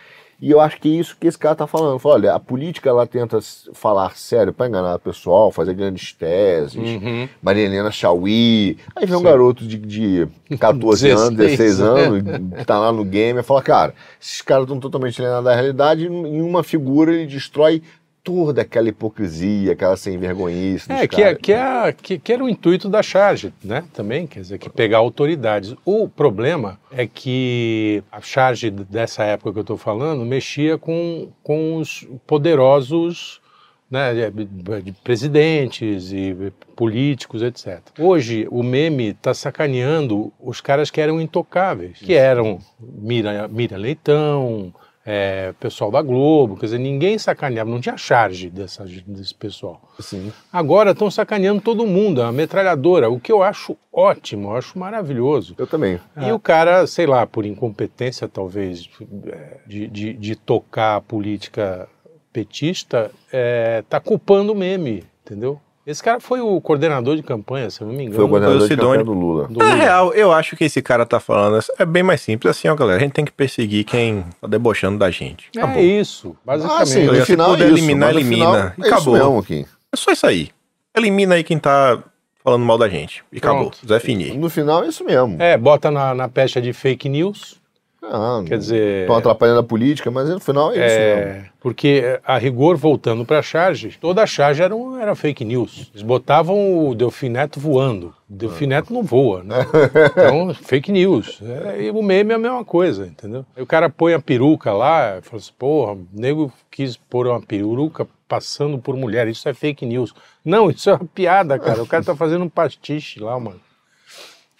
[0.41, 1.97] E eu acho que é isso que esse cara tá falando.
[1.97, 3.39] Fala, olha, a política ela tenta
[3.73, 6.75] falar sério para enganar o pessoal, fazer grandes teses.
[6.75, 7.27] Uhum.
[7.41, 8.77] Maria Helena Chauí.
[8.93, 9.23] Aí vem um Sim.
[9.23, 10.27] garoto de, de
[10.59, 12.23] 14 anos, 16 16, anos,
[12.59, 16.03] que tá lá no game e fala, cara, esses caras estão totalmente alienados da realidade
[16.03, 17.81] e em uma figura ele destrói
[18.25, 20.91] toda aquela hipocrisia, aquela sem vergonhice.
[20.91, 23.83] É, que, é, que, é, que, que era o intuito da charge, né?
[23.93, 25.75] Também, quer dizer, que pegar autoridades.
[25.85, 31.77] O problema é que a charge dessa época que eu estou falando mexia com, com
[31.77, 33.39] os poderosos
[33.89, 34.11] né,
[34.81, 36.35] de presidentes e
[36.75, 37.79] políticos, etc.
[37.99, 44.73] Hoje, o meme está sacaneando os caras que eram intocáveis, que eram Mira, Mira Leitão,
[45.05, 49.79] é, pessoal da Globo, quer dizer, ninguém sacaneava, não tinha charge dessa, desse pessoal.
[49.99, 50.33] Sim.
[50.51, 55.53] Agora estão sacaneando todo mundo, a metralhadora, o que eu acho ótimo, eu acho maravilhoso.
[55.57, 55.99] Eu também.
[56.17, 58.89] E o cara, sei lá, por incompetência talvez
[59.27, 61.87] é, de, de, de tocar a política
[62.33, 63.11] petista,
[63.79, 65.61] está culpando o meme, entendeu?
[65.85, 68.15] Esse cara foi o coordenador de campanha, se eu não me engano.
[68.15, 68.99] Foi o coordenador de Sidônio.
[68.99, 69.47] campanha do Lula.
[69.47, 69.75] do Lula.
[69.75, 72.97] real, eu acho que esse cara tá falando é bem mais simples assim, ó, galera.
[72.97, 75.49] A gente tem que perseguir quem tá debochando da gente.
[75.55, 76.81] É isso, basicamente.
[76.81, 78.45] Ah, sim, Se no final puder é isso, eliminar, elimina.
[78.45, 79.13] final E É isso acabou.
[79.13, 79.65] mesmo, Kim.
[79.93, 80.49] É só isso aí.
[80.97, 82.01] Elimina aí quem tá
[82.43, 83.23] falando mal da gente.
[83.31, 83.69] E acabou.
[83.69, 83.87] Pronto.
[83.87, 84.35] Zé Fini.
[84.35, 85.35] No final é isso mesmo.
[85.39, 87.59] É, bota na, na pecha de fake news.
[88.11, 89.01] Ah, Quer dizer.
[89.01, 91.21] Estão atrapalhando a política, mas no final é isso mesmo.
[91.31, 95.43] É, porque a rigor, voltando para a charge, toda a charge era, um- era fake
[95.43, 95.89] news.
[95.93, 98.13] Eles botavam o Delfim Neto voando.
[98.29, 99.55] O Delfim Neto não voa, né?
[100.11, 101.41] Então, fake news.
[101.41, 103.45] É, e o meme é a mesma coisa, entendeu?
[103.55, 107.41] Aí o cara põe a peruca lá, fala assim, porra, o nego quis pôr uma
[107.41, 110.13] peruca passando por mulher, isso é fake news.
[110.43, 111.81] Não, isso é uma piada, cara.
[111.81, 113.59] O cara tá fazendo um pastiche lá, mano.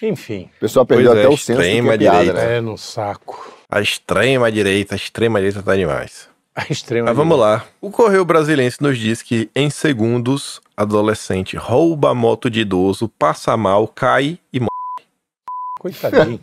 [0.08, 2.48] Enfim, O pessoal perdeu Pois é, até o senso do que extrema é piada, direita.
[2.48, 2.58] né?
[2.58, 3.54] é no saco.
[3.70, 6.30] A extrema direita, a extrema direita tá demais.
[6.56, 7.66] A extrema Mas vamos lá.
[7.82, 13.58] O Correio Brasilense nos diz que em segundos, adolescente rouba a moto de idoso, passa
[13.58, 14.70] mal, cai e morre.
[15.80, 16.40] Coitadinho.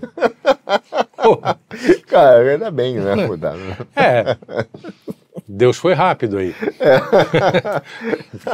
[1.17, 1.59] Porra.
[2.07, 3.27] Cara, ainda bem, né?
[3.27, 3.59] Cuidado.
[3.59, 3.77] né?
[3.97, 4.37] É.
[5.49, 6.55] Deus foi rápido aí.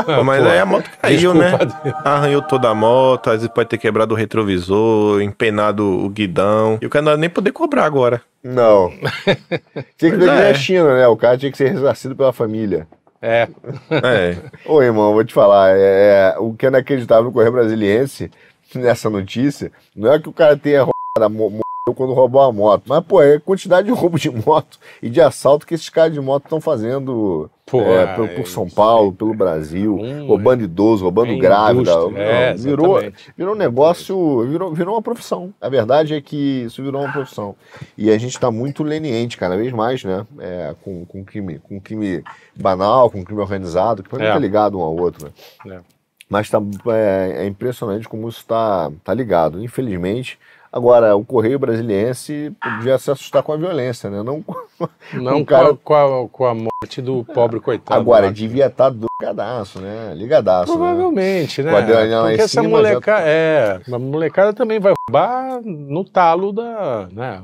[0.05, 1.59] Pô, mas pô, aí a moto caiu, desculpa né?
[1.85, 1.96] Deus.
[2.05, 6.79] Arranhou toda a moto, às vezes pode ter quebrado o retrovisor, empenado o guidão.
[6.81, 8.22] E o cara não vai nem poder cobrar agora.
[8.42, 8.90] Não.
[9.98, 10.51] Tinha que ver é.
[10.51, 11.07] a China, né?
[11.09, 12.87] O cara tinha que ser ressarcido pela família.
[13.20, 13.48] É.
[13.90, 14.37] É.
[14.64, 18.31] Ô, irmão, vou te falar, é, o que é inacreditável no Correio Brasiliense,
[18.74, 21.29] nessa notícia, não é que o cara tenha roubado a
[21.94, 25.20] quando roubou a moto, mas, pô, é a quantidade de roubo de moto e de
[25.20, 29.12] assalto que esses caras de moto estão fazendo Pô, é, é por, por São Paulo,
[29.12, 31.92] pelo Brasil, Hum, roubando idoso, roubando é grávida.
[31.92, 33.01] indústria, é, Não, virou,
[33.37, 35.53] virou um negócio, virou, virou uma profissão.
[35.61, 37.55] A verdade é que isso virou uma profissão.
[37.96, 40.27] E a gente está muito leniente cada vez mais, né?
[40.38, 42.22] É, com, com, crime, com crime
[42.57, 44.33] banal, com crime organizado, que É.
[44.33, 45.77] tá ligado um ao outro, né?
[45.77, 45.81] É.
[46.29, 50.38] Mas tá, é, é impressionante como isso está tá ligado, infelizmente.
[50.73, 54.23] Agora, o Correio Brasiliense podia se assustar com a violência, né?
[54.23, 54.45] Não,
[55.15, 57.99] Não o cara- com, a, com a- morte do pobre coitado.
[57.99, 58.33] Agora, lá.
[58.33, 60.13] devia estar do ligadaço, né?
[60.15, 60.73] Ligadaço.
[60.73, 60.77] né?
[60.79, 61.73] Provavelmente, né?
[61.73, 61.81] Lá
[62.29, 63.23] Porque essa molecada.
[63.27, 67.09] É, a molecada também vai roubar no talo da.
[67.11, 67.43] Né?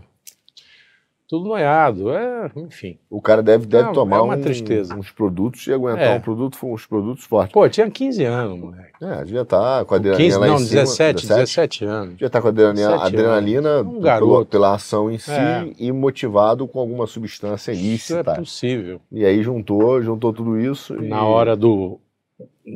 [1.34, 2.10] Tudo noiado.
[2.12, 2.96] É, enfim.
[3.10, 4.94] O cara deve, deve Não, tomar é uma um- tristeza.
[4.94, 6.14] uns produtos e aguentar É.
[6.16, 7.52] um produto, uns produtos fortes.
[7.52, 8.92] Pô, tinha 15 anos, moleque.
[9.02, 10.80] É, devia estar com a adrenalina 15, lá não, em cima.
[10.82, 12.10] 17, 17 anos.
[12.10, 14.46] Devia estar com a adrenalina, 17 adrenalina Um pela, garoto.
[14.46, 15.72] pela ação em si É.
[15.76, 18.34] e motivado com alguma substância Isso é ilícita.
[18.36, 19.00] possível.
[19.10, 21.98] E aí juntou, juntou tudo isso e Na hora do,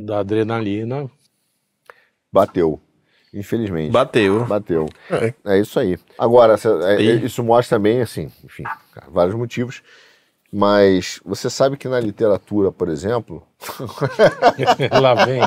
[0.04, 1.08] da adrenalina.
[2.32, 2.80] bateu.
[3.34, 3.90] Infelizmente.
[3.90, 4.44] Bateu.
[4.46, 4.88] Bateu.
[5.10, 5.34] É.
[5.44, 5.98] É isso aí.
[6.18, 6.54] Agora,
[6.88, 8.64] é- é- isso mostra também, assim, enfim,
[9.10, 9.82] vários motivos.
[10.50, 13.42] Mas você sabe que na literatura, por exemplo,
[15.00, 15.40] Lá vem.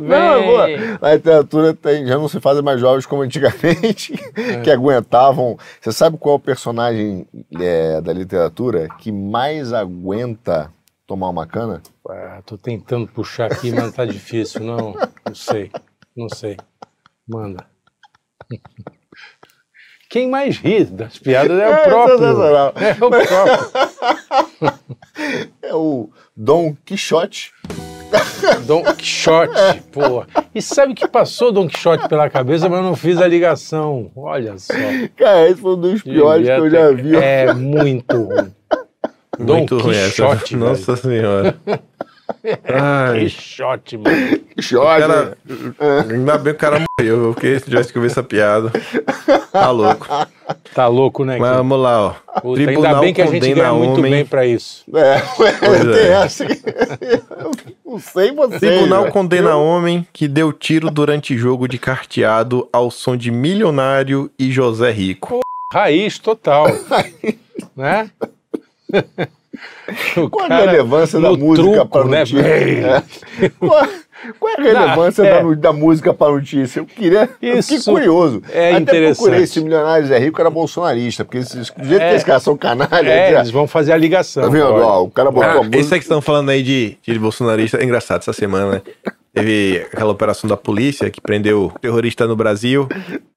[0.00, 0.66] Não, boa.
[1.00, 4.60] Na literatura tem, já não se fazem mais jovens como antigamente, É.
[4.62, 5.58] que aguentavam.
[5.80, 7.26] Você sabe qual é o personagem
[7.60, 10.72] é, da literatura que mais aguenta
[11.06, 11.82] tomar uma cana?
[12.08, 14.62] Ah, tô tentando puxar aqui, mas tá difícil.
[14.62, 14.94] Não,
[15.26, 15.70] não sei.
[16.16, 16.56] Não sei.
[17.28, 17.64] Manda.
[20.08, 22.18] Quem mais ri das piadas é o É, próprio.
[22.18, 22.72] sensacional.
[22.76, 24.78] É o próprio.
[25.60, 27.52] É o Dom Quixote.
[28.64, 30.24] Dom Quixote, pô.
[30.54, 34.10] E sabe que passou Dom Quixote pela cabeça, mas eu não fiz a ligação.
[34.16, 34.72] Olha só.
[35.16, 37.16] Cara, esse foi um dos piores que eu já vi.
[37.16, 38.54] É muito ruim.
[39.38, 40.08] Dom Muito ruim essa.
[40.10, 40.68] Quixote, velho.
[40.70, 41.58] Nossa senhora.
[42.64, 44.38] Ai, Quixote, mano.
[44.54, 45.00] Quixote.
[45.00, 45.38] cara,
[46.10, 48.70] ainda bem que o cara morreu, porque se tivesse que ouvir essa piada.
[49.52, 50.06] Tá louco.
[50.74, 51.36] Tá louco, né?
[51.38, 52.40] Mas vamos lá, ó.
[52.40, 54.10] Puta, ainda bem que a gente condena ganha muito homem.
[54.12, 54.84] bem pra isso.
[54.94, 56.08] É, Pois é.
[56.12, 56.46] essa.
[56.46, 56.58] que-
[57.84, 58.58] Não sei você.
[58.58, 59.10] Tribunal né?
[59.10, 64.90] condena homem que deu tiro durante jogo de carteado ao som de Milionário e José
[64.90, 65.40] Rico.
[65.72, 66.66] Raiz total.
[67.76, 68.10] né?
[70.16, 72.18] O Qual a relevância da música truco, para né?
[72.20, 73.04] notícia?
[73.40, 73.48] É.
[73.50, 73.88] Qual,
[74.40, 75.54] qual é a relevância Não, é.
[75.56, 76.80] da, da música para notícia?
[76.80, 77.28] Eu queria.
[77.40, 78.42] Isso curioso.
[78.50, 79.16] é Até interessante.
[79.24, 82.08] procurei se Milionários é Rico era bolsonarista, porque esses, do jeito É.
[82.08, 83.08] que esses caras são canalha.
[83.08, 84.42] É, já- eles vão fazer a ligação.
[84.44, 84.64] tá vendo?
[84.66, 84.84] olha.
[84.84, 85.78] Ó, o cara botou Ah, a música.
[85.78, 88.82] esse aí que estão falando aí de, de bolsonarista é engraçado essa semana, né?
[89.32, 92.88] Teve aquela operação da polícia que prendeu terrorista no Brasil.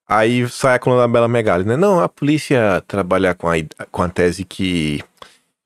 [0.10, 1.78] Aí sai a coluna da Bela Megali, né?
[1.78, 3.54] Não, a polícia trabalha com a,
[3.92, 5.02] com a tese que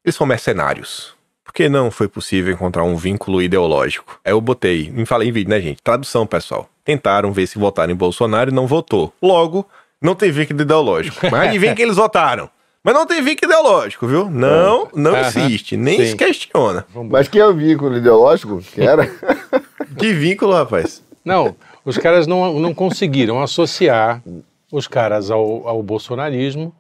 [0.06, 1.14] eles são mercenários.
[1.44, 4.20] Por que não foi possível encontrar um vínculo ideológico?
[4.24, 5.82] Aí eu botei, me falei em vídeo, né, gente?
[5.82, 6.70] Tradução, pessoal.
[6.84, 9.12] Tentaram ver se votaram em Bolsonaro e não votou.
[9.22, 9.66] Logo,
[10.02, 11.18] não tem vínculo ideológico.
[11.32, 12.50] Mas adivinha que eles votaram.
[12.84, 14.30] Mas não tem vínculo ideológico, viu?
[14.30, 16.06] Não, não Aham, existe, nem sim.
[16.12, 16.86] se questiona.
[17.10, 18.62] Mas quem é o vínculo ideológico?
[18.62, 19.10] Que era?
[19.98, 21.02] Que vínculo, rapaz?
[21.24, 24.22] Não, os caras não, não conseguiram associar
[24.72, 26.74] os caras ao, ao bolsonarismo,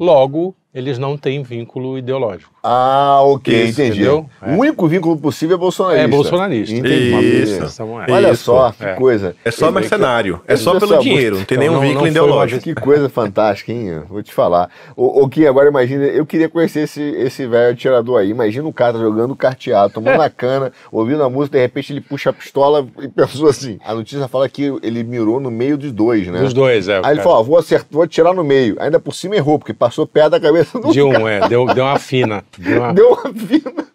[0.00, 2.51] logo, eles não têm vínculo ideológico.
[2.64, 3.96] Ah, ok, Isso, entendi.
[4.02, 4.26] entendeu?
[4.40, 6.04] O único vínculo possível é bolsonarista.
[6.04, 6.74] É bolsonarista.
[6.76, 7.42] Entendi.
[7.42, 7.84] Isso.
[7.84, 8.12] moeda.
[8.12, 8.44] Olha Isso.
[8.44, 8.94] só, que É.
[8.94, 9.34] coisa.
[9.44, 10.40] É só mercenário.
[10.46, 11.38] É Esse só pelo dinheiro.
[11.38, 12.62] Não tem Então, nenhum não- vínculo não foi ideológico.
[12.62, 14.02] Que coisa fantástica, hein?
[14.08, 14.70] Vou te falar.
[14.94, 18.30] O, o que agora imagina, eu queria conhecer esse, esse velho atirador aí.
[18.30, 22.30] Imagina o cara jogando carteado, tomando a cana, ouvindo a música, de repente ele puxa
[22.30, 23.78] a pistola e pensou assim.
[23.84, 26.38] A notícia fala que ele mirou no meio dos dois, né?
[26.38, 26.92] Dos dois, é.
[26.98, 27.22] Aí ele cara.
[27.22, 28.76] falou: ó, vou, acertar, vou atirar no meio.
[28.78, 31.48] Ainda por cima errou, porque passou perto da cabeça do De um, é.
[31.48, 32.44] Deu, deu uma fina.
[32.58, 32.92] Deu uma...
[32.94, 33.86] Deu uma fina.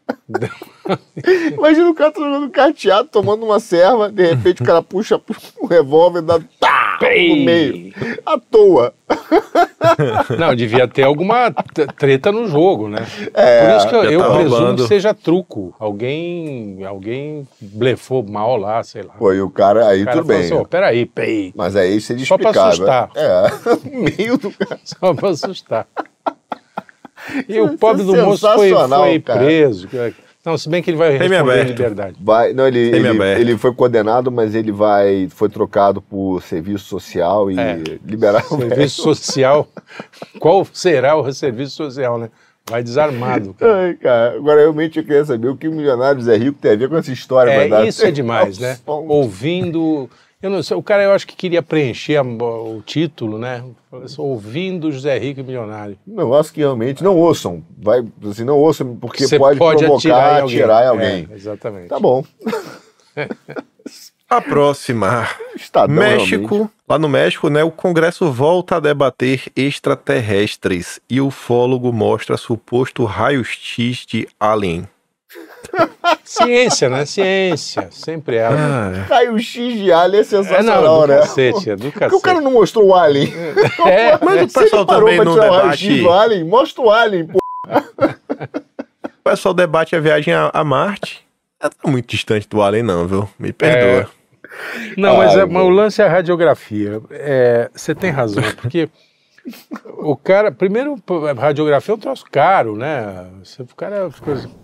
[1.54, 5.20] Imagina o cara jogando carteado, tomando uma serva, de repente o cara puxa
[5.60, 7.94] o revólver e dá tá, no meio.
[8.26, 8.94] À toa.
[10.38, 11.52] Não, devia ter alguma
[11.98, 13.06] treta no jogo, né?
[13.34, 14.82] É, Por isso que eu, eu tá presumo roubando.
[14.84, 15.76] que seja truco.
[15.80, 19.14] Alguém, alguém blefou mal lá, sei lá.
[19.14, 20.40] Pô, e o cara, aí o cara tudo bem.
[20.40, 21.54] assim, "Ô, peraí, peraí.
[21.56, 23.10] Mas aí seria Só pra assustar.
[23.16, 23.48] É,
[23.90, 24.80] no meio do cara.
[24.84, 25.88] Só pra assustar.
[27.48, 29.88] E o é pobre do moço foi, foi preso.
[30.46, 32.16] Não, se bem que ele vai responder liberdade.
[32.22, 37.52] Vai, não, ele, ele, ele foi condenado, mas ele vai, foi trocado por serviço social
[37.52, 37.82] e É.
[38.06, 38.70] liberaram o velho.
[38.70, 39.68] Serviço social.
[40.40, 42.30] Qual será o serviço social, né?
[42.70, 43.54] Vai desarmado.
[43.56, 43.76] Cara.
[43.78, 46.76] Ai, cara, agora realmente eu queria saber o que o milionário Zé Rico tem a
[46.76, 47.52] ver com essa história.
[47.52, 48.78] É, isso é demais, né?
[48.86, 49.06] Som.
[49.08, 50.10] Ouvindo.
[50.42, 53.64] Eu não sei, o cara eu acho que queria preencher a- o título, né?
[54.20, 55.98] Ouvindo José Rico e Milionário.
[56.08, 57.64] Um negócio que realmente não ouçam.
[57.78, 60.58] Vai, assim, não ouçam, porque Você pode, provocar, atirar em alguém.
[60.60, 61.28] atirar em alguém.
[61.32, 61.88] É, exatamente.
[61.88, 62.24] Tá bom.
[64.30, 65.28] A próxima.
[65.56, 66.48] Estadão, México.
[66.48, 66.72] realmente.
[66.88, 67.64] Lá no México, né?
[67.64, 74.88] O Congresso volta a debater extraterrestres e o ufólogo mostra suposto raio-x de alien.
[76.24, 77.06] Ciência, né?
[77.06, 77.88] Ciência.
[77.92, 78.46] Sempre é.
[78.46, 81.18] Ah, Raio-X de alien é é sensacional, não, do né?
[81.20, 82.16] cacete, é do Porque cacete.
[82.16, 83.34] o cara não mostrou o alien.
[83.86, 86.02] É, mas o pessoal parou também não tirar o raio-x debate.
[86.02, 87.40] do alien, mostra o alien, pô.
[87.68, 91.26] o pessoal debate a viagem a, a Marte.
[91.62, 93.30] Não tá muito distante do alien, não, viu?
[93.40, 94.10] Me perdoa.
[94.96, 97.02] Não, mas, Ai, é- mas o lance é a radiografia.
[97.12, 98.90] É, Você tem razão, porque
[100.00, 101.02] o cara, primeiro,
[101.38, 103.28] radiografia é um troço caro, né?
[103.60, 104.10] O cara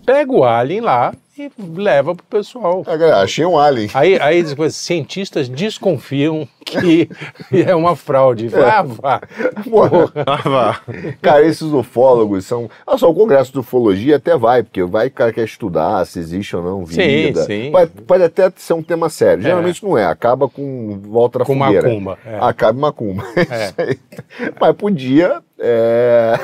[0.04, 2.84] pega o alien lá e leva pro pessoal.
[2.86, 3.90] Ah, achei um alien.
[3.94, 7.08] Aí, aí depois, cientistas desconfiam que
[7.52, 8.50] é uma fraude.
[8.54, 9.20] Ah, vá.
[9.68, 10.12] Porra.
[10.26, 10.80] Ah, vá.
[11.20, 12.70] Cara, esses ufólogos são.
[12.86, 16.04] Olha só, o Congresso de Ufologia até vai, porque vai que o cara quer estudar
[16.06, 17.44] se existe ou não vida.
[17.44, 17.70] sim.
[17.70, 19.40] Pode, pode até ser um tema sério.
[19.42, 19.44] É.
[19.44, 21.88] Geralmente não é, acaba com volta da Com fogueira.
[21.88, 22.38] macumba, é.
[22.40, 23.24] Acaba macumba.
[23.36, 23.96] É.
[24.60, 25.42] Mas podia.
[25.58, 26.34] É...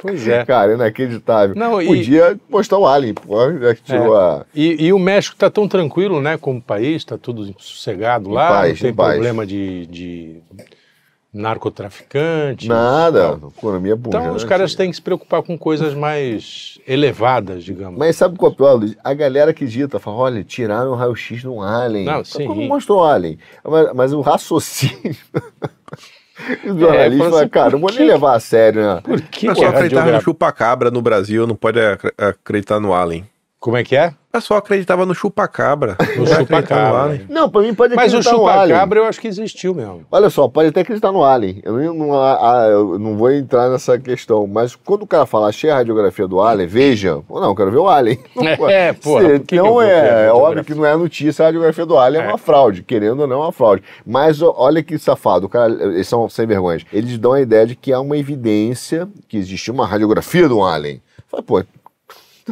[0.00, 0.44] Pois é.
[0.44, 1.54] Cara, inacreditável.
[1.54, 4.46] Não, e- podia mostrar o Alien, que tirou a.
[4.54, 8.48] E, e o México está tão tranquilo, né, como país, está tudo sossegado Em lá,
[8.48, 10.42] paz, não tem problema de, de
[11.32, 12.66] narcotraficante.
[12.66, 13.36] Nada.
[13.36, 13.48] Não.
[13.48, 14.36] Economia Então pujante.
[14.36, 17.98] os caras têm que se preocupar com coisas mais elevadas, digamos.
[17.98, 18.80] Mas sabe qual é o pior?
[19.04, 22.04] A galera acredita, fala, olha, tiraram o raio-x de um alien.
[22.06, 22.46] Não, Mas sim.
[22.46, 23.38] Como mostrou o alien?
[23.62, 25.16] Mas, mas o raciocínio...
[26.64, 29.00] Os É, jornalistas falam, assim, cara, não vou nem levar a sério, né?
[29.02, 32.80] Por O que, que pessoal é acreditava no chupacabra no Brasil, não pode ac- acreditar
[32.80, 33.28] no alien.
[33.58, 34.14] Como é que é?
[34.30, 35.96] O pessoal acreditava no chupacabra.
[35.98, 37.02] No acreditar chupacabra.
[37.02, 37.26] alien.
[37.28, 38.66] Não, pra mim pode Mas o acreditar no alien.
[38.68, 40.06] chupacabra eu acho que existiu mesmo.
[40.08, 41.60] Olha só, pode até acreditar no Alien.
[41.64, 44.46] Eu não, não- ah, eu não vou entrar nessa questão.
[44.46, 47.18] Mas quando o cara fala, achei a radiografia do Alien, veja.
[47.28, 48.20] Ou não, eu quero ver o Alien.
[48.70, 52.26] É, eu então é, é óbvio que não é notícia, a radiografia do Alien é,
[52.26, 52.28] É.
[52.28, 52.84] uma fraude.
[52.84, 53.82] Querendo ou não, é uma fraude.
[54.06, 56.84] Mas olha que safado, o cara, eles são sem vergonhas.
[56.92, 61.02] Eles dão a ideia de que há uma evidência que existe uma radiografia do Alien.
[61.28, 61.62] Fala, pô,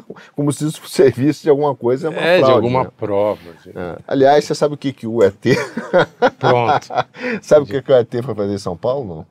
[0.35, 2.91] como se isso servisse de alguma coisa, é uma É, de alguma né?
[2.97, 3.41] prova.
[3.65, 3.77] gente.
[3.77, 3.97] É.
[4.07, 5.35] Aliás, você sabe o que, que o ET.
[6.39, 6.87] Pronto.
[7.43, 9.05] sabe o que, que o ET foi fazer em São Paulo?
[9.17, 9.27] Não?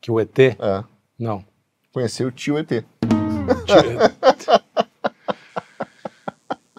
[0.00, 0.38] Que o ET?
[0.38, 0.84] É.
[1.18, 1.44] Não.
[1.92, 2.84] Conheceu o tio ET.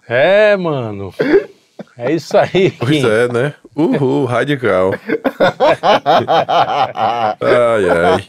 [0.08, 1.12] É, mano.
[1.98, 2.70] É isso aí.
[2.78, 3.06] Pois Kim.
[3.06, 3.54] é, né?
[3.74, 4.92] Uhul, radical.
[7.40, 8.28] Ai, ai.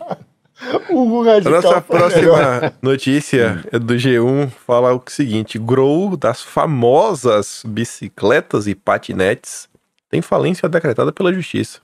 [0.90, 7.64] O Google A nossa próxima notícia é do G1 fala o seguinte: Grow das famosas
[7.66, 9.68] bicicletas e patinetes
[10.10, 11.80] tem falência decretada pela justiça.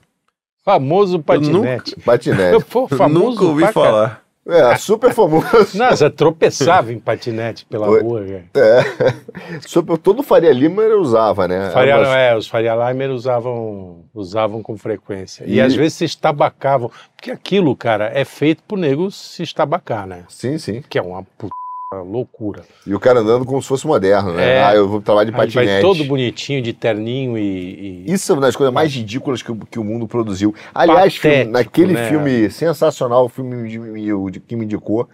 [0.64, 1.94] Famoso patinete.
[2.00, 2.64] Patinete.
[2.70, 4.23] Pô, famoso Nunca ouvi falar.
[4.46, 5.46] É, super famoso.
[5.76, 8.44] Nossa, tropeçava em patinete pela rua, velho.
[8.54, 8.84] É.
[9.66, 11.70] Super, todo Faria Lima usava, né?
[11.70, 15.44] Faria, é, os Faria Limer usavam, usavam com frequência.
[15.46, 16.90] E, E- às vezes se estabacavam.
[17.16, 20.24] Porque aquilo, cara, é feito pro nego se estabacar, né?
[20.28, 20.82] Sim, sim.
[20.88, 21.54] Que é uma puta
[22.02, 22.62] loucura.
[22.86, 24.56] E o cara andando como se fosse moderno, né?
[24.56, 24.64] É.
[24.64, 25.82] Ah, eu vou trabalhar de Aí vai patinete.
[25.82, 28.04] todo bonitinho, de terninho e...
[28.06, 30.54] e- Isso é uma das coisas mais ridículas que, o- que o mundo produziu.
[30.74, 32.08] Aliás, filme- Patético, naquele né?
[32.08, 35.08] filme sensacional, o filme de, de- que me indicou,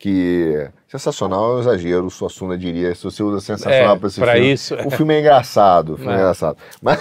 [0.00, 4.18] que sensacional é um exagero, o Suassuna diria, se você usa sensacional É, para esse
[4.20, 4.52] filme.
[4.52, 6.18] isso, O filme é engraçado, o filme é, É.
[6.20, 6.56] engraçado.
[6.82, 6.98] Mas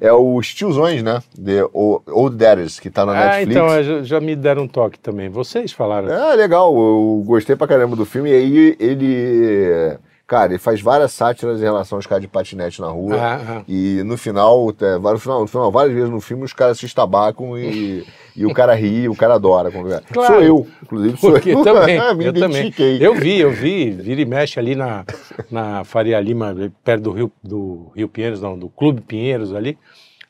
[0.00, 1.20] é os tiozões, né?
[1.42, 3.50] The Old Daddies, que tá na Ah, Netflix.
[3.56, 5.30] então, é, já, me deram um toque também.
[5.30, 6.08] Vocês falaram.
[6.12, 8.30] É legal, eu gostei pra caramba do filme.
[8.30, 9.96] E aí ele.
[10.30, 13.16] Cara, ele faz várias sátiras em relação aos caras de patinete na rua.
[13.18, 13.62] Ah.
[13.66, 16.86] E no final, é, no final, no final, várias vezes no filme, os caras se
[16.86, 19.72] estabacam e, e o cara ri, o cara adora.
[19.72, 20.04] Claro.
[20.14, 21.62] Sou eu, inclusive sou Porque eu.
[21.66, 22.72] também, Me eu também.
[23.00, 25.04] Eu vi, eu vi, vira e mexe ali na,
[25.50, 29.76] na Faria Lima, perto do Rio, do Rio Pinheiros, não, do Clube Pinheiros ali.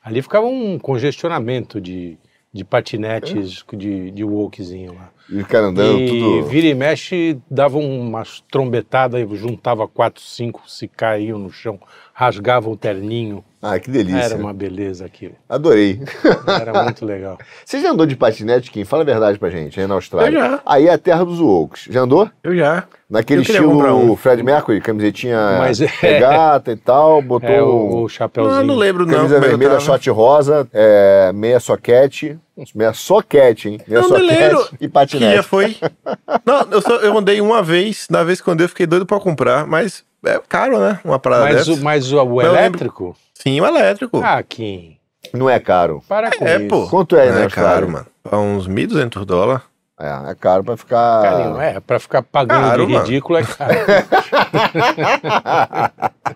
[0.03, 2.17] Ali ficava um congestionamento de,
[2.53, 5.09] de patinetes, de, de walkzinho lá.
[5.29, 6.43] E o cara andando e tudo.
[6.47, 11.79] vira e mexe, dava umas trombetadas, juntava quatro, cinco, se caíam no chão,
[12.13, 13.43] rasgavam o terninho.
[13.61, 14.19] Ah, que delícia.
[14.19, 15.35] Era uma beleza aquilo.
[15.47, 16.01] Adorei.
[16.47, 17.37] Era muito legal.
[17.63, 18.83] Você já andou de patinete, Kim?
[18.85, 20.35] Fala a verdade pra gente, aí na Austrália.
[20.35, 20.59] Eu já.
[20.65, 21.87] Aí é a terra dos Oaks.
[21.89, 22.27] Já andou?
[22.43, 22.85] Eu já.
[23.09, 24.15] Naquele Eu estilo um.
[24.15, 28.55] Fred Mercury, camisetinha Mas é- regata e tal, botou É o, o chapéuzinho.
[28.55, 29.13] Não, eu não lembro, não.
[29.13, 29.81] camisa que vermelha, tava.
[29.81, 32.39] short rosa, é, meia soquete,
[32.73, 33.81] meia soquete, hein?
[33.85, 35.35] Meia Eu não soquete lembro e Que patinete.
[35.35, 35.75] já foi.
[36.45, 38.07] Não, eu, só, eu andei uma vez.
[38.09, 39.67] Na vez que eu andei, eu fiquei doido pra comprar.
[39.67, 40.99] Mas é caro, né?
[41.03, 41.73] Uma parada Mas, dessa.
[41.73, 43.15] o, mas o, o eu lembro- elétrico?
[43.41, 44.21] Sim, o elétrico.
[44.23, 44.97] Ah, Kim,
[45.33, 46.03] Não é caro.
[46.07, 46.67] para com é, isso.
[46.67, 46.87] pô.
[46.87, 48.05] Quanto é, Não né, é caro, mano.
[48.31, 49.63] É uns 1.200 dólares.
[49.99, 51.21] É, é caro pra ficar...
[51.21, 53.05] Carinho, é, pra ficar pagando Caro, de mano.
[53.05, 53.73] ridículo é caro.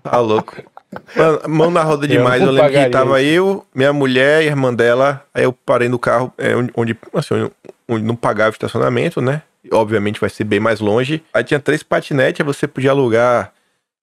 [0.03, 0.55] Tá louco.
[1.15, 2.41] Mano, mão na roda Eu demais.
[2.41, 3.31] não Eu, lembro que tava isso.
[3.33, 5.23] eu, minha mulher e a irmã dela.
[5.33, 7.51] Aí eu parei no carro, é, onde, onde, assim, onde-
[7.89, 9.41] onde não pagava estacionamento, né?
[9.71, 11.23] Obviamente vai ser bem mais longe.
[11.33, 13.51] Aí tinha três patinetes, aí você podia alugar.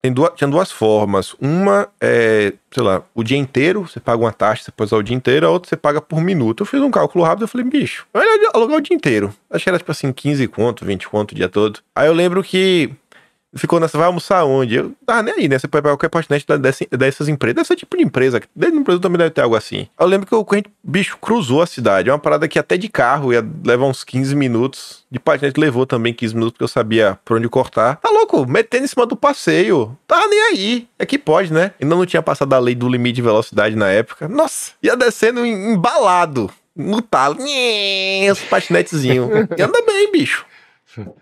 [0.03, 1.33] Tem duas, tinha duas formas.
[1.41, 5.03] Uma é, sei lá, o dia inteiro, você paga uma taxa, você pode usar o
[5.03, 6.63] dia inteiro, a outra você paga por minuto.
[6.63, 9.33] Eu fiz um cálculo rápido, eu falei, bicho, olha alugar o dia inteiro.
[9.49, 11.79] Acho que era tipo assim, 15 conto, 20 conto o dia todo.
[11.95, 12.91] Aí eu lembro que
[13.57, 14.77] ficou nessa, vai almoçar onde?
[14.77, 15.59] Eu tava nem aí, né?
[15.59, 18.41] Você pode pegar qualquer patinete da- dessa- dessas empresas, desse tipo de empresa.
[18.57, 19.89] Dentro do Brasil também deve ter algo assim.
[19.99, 22.09] Eu lembro que o corrente, bicho, cruzou a cidade.
[22.09, 25.05] É uma parada que até de carro ia levar uns 15 minutos.
[25.11, 27.97] De patinete levou também 15 minutos, porque eu sabia por onde cortar.
[27.97, 29.97] Tá louco, metendo em cima do passeio.
[30.07, 30.89] Tava nem aí.
[30.99, 31.73] É que pode, né?
[31.81, 34.29] Ainda não tinha passado a lei do limite de velocidade na época.
[34.29, 36.51] Nossa, ia descendo em- embalado.
[36.75, 37.37] No talo.
[38.33, 39.29] Os patinetezinhos.
[39.59, 40.47] E anda bem, bicho.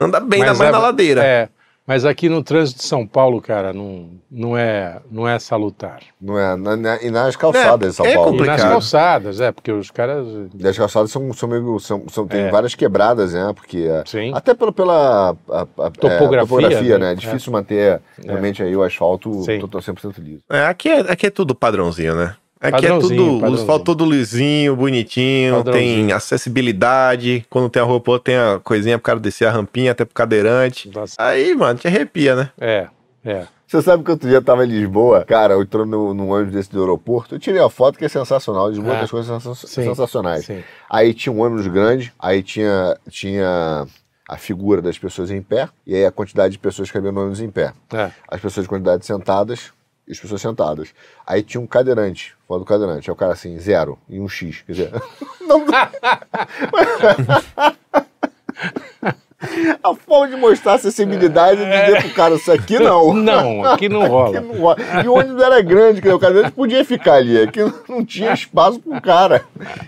[0.00, 1.24] Anda bem, ainda mais é- na ladeira.
[1.24, 1.48] É,
[1.86, 6.00] mas aqui no trânsito de São Paulo, cara, não, não, é, não é salutar.
[6.20, 8.28] Não é, na- na- e nas calçadas de São é Paulo.
[8.28, 8.70] E nas Complicado.
[8.70, 10.26] calçadas, é, porque os caras.
[10.56, 11.78] E as calçadas são, são meio.
[11.80, 12.50] São, são- tem É.
[12.50, 13.52] várias quebradas, né?
[13.54, 13.78] Porque.
[13.78, 14.30] é, Sim.
[14.34, 17.06] Até pelo, pela a- a- é, Topografia, topografia, né?
[17.06, 17.12] né?
[17.12, 19.58] É difícil manter realmente aí o asfalto Sim.
[19.58, 20.42] total 100% liso.
[20.48, 22.36] É, aqui, é, aqui é tudo padrãozinho, né?
[22.60, 23.60] Aqui é Padrãozinho, tudo, o padrãozinho.
[23.62, 27.44] asfalto todo lisinho, bonitinho, tem acessibilidade.
[27.48, 30.90] Quando tem a roupa, tem a coisinha pro cara descer a rampinha até pro cadeirante.
[30.94, 31.14] Nossa.
[31.18, 32.50] Aí, mano, te arrepia, né?
[32.60, 32.88] É,
[33.24, 33.46] é.
[33.66, 36.52] Você sabe que outro dia eu tava em Lisboa, cara, eu entrou no, num ônibus
[36.52, 39.42] desse do aeroporto, eu tirei a foto que é sensacional, Lisboa Ah, tem as coisas
[39.42, 40.44] sensa- sim, sensacionais.
[40.44, 40.62] sim.
[40.90, 43.86] Aí tinha um ônibus grande, aí tinha, tinha
[44.28, 47.20] a figura das pessoas em pé, e aí a quantidade de pessoas que cabiam no
[47.20, 47.72] ônibus em pé.
[47.94, 48.10] É.
[48.28, 49.72] As pessoas de quantidade sentadas
[50.10, 50.92] e as pessoas sentadas.
[51.24, 54.62] Aí tinha um cadeirante, fora do cadeirante, é o cara assim, zero, e um X,
[54.66, 54.90] quer dizer...
[55.40, 55.64] não...
[59.83, 63.14] A forma de mostrar acessibilidade é dizer pro cara, isso aqui não.
[63.31, 64.38] Não, aqui não rola.
[64.38, 64.76] Aqui não rola.
[65.05, 67.42] E o ônibus era grande, o cadeirante podia ficar ali.
[67.42, 69.44] Aqui não- tinha espaço pro cara.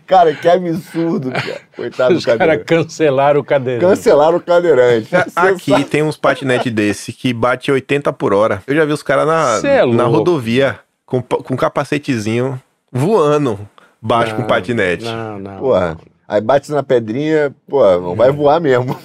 [0.06, 1.60] Cara, que absurdo, cara.
[1.76, 2.64] Coitado Os do caras cadeirante.
[2.66, 3.84] cancelaram o cadeirante.
[3.86, 5.14] Cancelaram o cadeirante.
[5.36, 8.62] Aqui Sensa- tem uns patinetes desse que bate 80 por hora.
[8.66, 12.60] Eu já vi os caras Cê é na, na rodovia com, com capacetezinho
[12.90, 13.58] voando
[14.00, 15.04] baixo com Não, patinete.
[15.04, 15.58] Não, não.
[15.58, 15.96] Porra.
[16.28, 18.96] Aí bate na pedrinha, pô, não vai voar mesmo.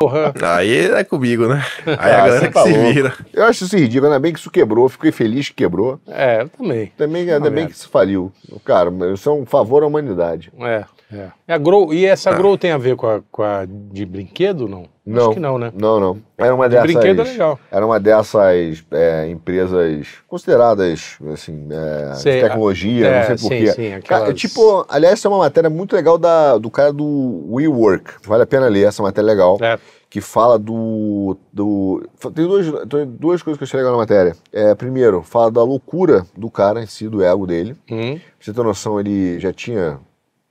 [0.00, 0.32] Porra.
[0.56, 1.62] Aí é comigo, né?
[1.84, 2.92] Aí Ah, a galera você que tá se louco.
[2.94, 3.14] vira.
[3.34, 6.00] Eu acho isso ridículo, ainda bem que isso quebrou, fiquei feliz que quebrou.
[6.08, 6.86] É, eu também.
[6.96, 7.70] Também, ainda bem merda.
[7.70, 8.32] que isso faliu.
[8.64, 10.50] Cara, isso é um favor à humanidade.
[10.58, 11.26] É, é.
[11.50, 12.10] E, a grow, e Ah.
[12.12, 14.84] essa grow tem a ver com a, com a de brinquedo, não?
[15.04, 15.22] Não.
[15.26, 15.72] Acho que não, né?
[15.74, 16.18] Não, não.
[16.38, 16.92] Era uma De dessas.
[16.92, 17.58] brinquedo é legal.
[17.72, 23.48] Era uma dessas é, empresas consideradas, assim, é, de Sei, tecnologia, é, não sei sim,
[23.48, 23.72] porquê.
[23.72, 27.44] sim, Cara, aquelas- tipo, aliás, essa é uma matéria muito legal da, do cara do
[27.50, 28.12] WeWork.
[28.24, 29.58] Vale a pena ler, essa matéria é legal.
[29.60, 29.76] É.
[30.08, 31.36] Que fala do.
[31.52, 32.02] do
[32.34, 34.34] tem duas, tem duas coisas que eu achei legal na matéria.
[34.52, 37.76] É, primeiro, fala da loucura do cara em si, do ego dele.
[37.90, 38.14] Hum.
[38.14, 39.98] Pra você ter noção, ele já tinha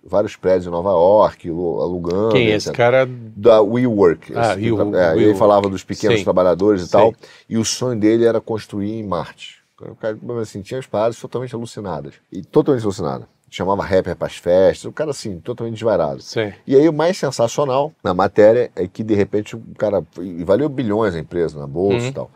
[0.03, 2.29] vários prédios em Nova York, lu- alugando.
[2.29, 3.07] Quem é etc esse cara?
[3.35, 4.33] da WeWork.
[4.35, 6.23] Ah, esse We- tra- é, ele falava dos pequenos Sei.
[6.23, 6.91] trabalhadores e Sei.
[6.99, 7.13] tal.
[7.49, 9.59] E o sonho dele era construir em Marte.
[9.81, 12.15] O cara, assim, tinha as paradas totalmente alucinadas.
[12.31, 13.27] E totalmente alucinada.
[13.51, 16.21] chamava rapper pras festas, o cara assim, totalmente desvairado.
[16.21, 16.53] Sim.
[16.67, 20.69] E aí o mais sensacional na matéria é que de repente o cara, e valeu
[20.69, 22.07] bilhões a empresa na bolsa Uhum.
[22.09, 22.31] e tal.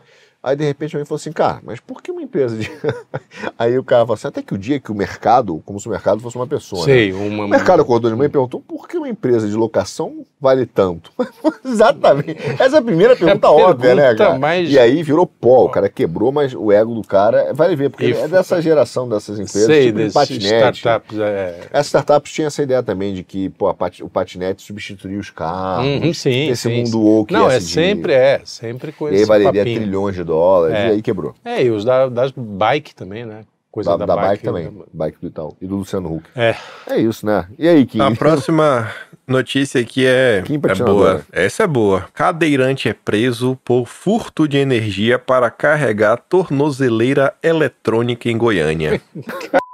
[0.46, 2.70] Aí de repente alguém falou assim, cara, mas por que uma empresa de...
[3.58, 5.90] Aí o cara falou assim, até que o dia que o mercado, como se o
[5.90, 6.92] mercado fosse uma pessoa, né?
[6.92, 7.46] Sei, uma.
[7.46, 11.10] O mercado acordou de manhã e perguntou por que uma empresa de locação vale tanto?
[11.64, 12.36] Exatamente.
[12.60, 14.38] Essa é a primeira pergunta a óbvia, né, pergunta cara?
[14.38, 17.88] mais- E aí virou pó, o cara quebrou, mas o ego do cara, vale ver,
[17.90, 20.76] porque E é dessa geração dessas empresas, Sei, tipo de desses patinete.
[20.78, 21.18] startups.
[21.18, 21.60] É...
[21.70, 25.30] Essas startups tinham essa ideia também de que pô, a pat- o patinete substituiria os
[25.30, 25.86] carros.
[25.86, 26.96] Uhum, sim, esse sim, mundo sim.
[26.98, 27.72] woke Não, é ESG.
[27.72, 29.80] sempre, é, sempre com E aí valeria papinho.
[29.80, 30.33] trilhões de dólares,
[30.70, 30.88] É.
[30.88, 31.34] e aí quebrou.
[31.44, 33.44] É, e os da, das bike também, né?
[33.70, 34.84] Coisa Da, da, da bike, bike, também, né?
[34.92, 35.56] bike do Itaú.
[35.60, 36.24] E do Luciano Huck.
[36.36, 36.54] É.
[36.88, 37.46] É isso, né?
[37.58, 38.00] E aí, Kim?
[38.00, 38.88] A próxima
[39.26, 41.22] notícia aqui é, Kim é boa.
[41.32, 42.06] Essa é boa.
[42.14, 49.00] Cadeirante é preso por furto de energia para carregar tornozeleira eletrônica em Goiânia.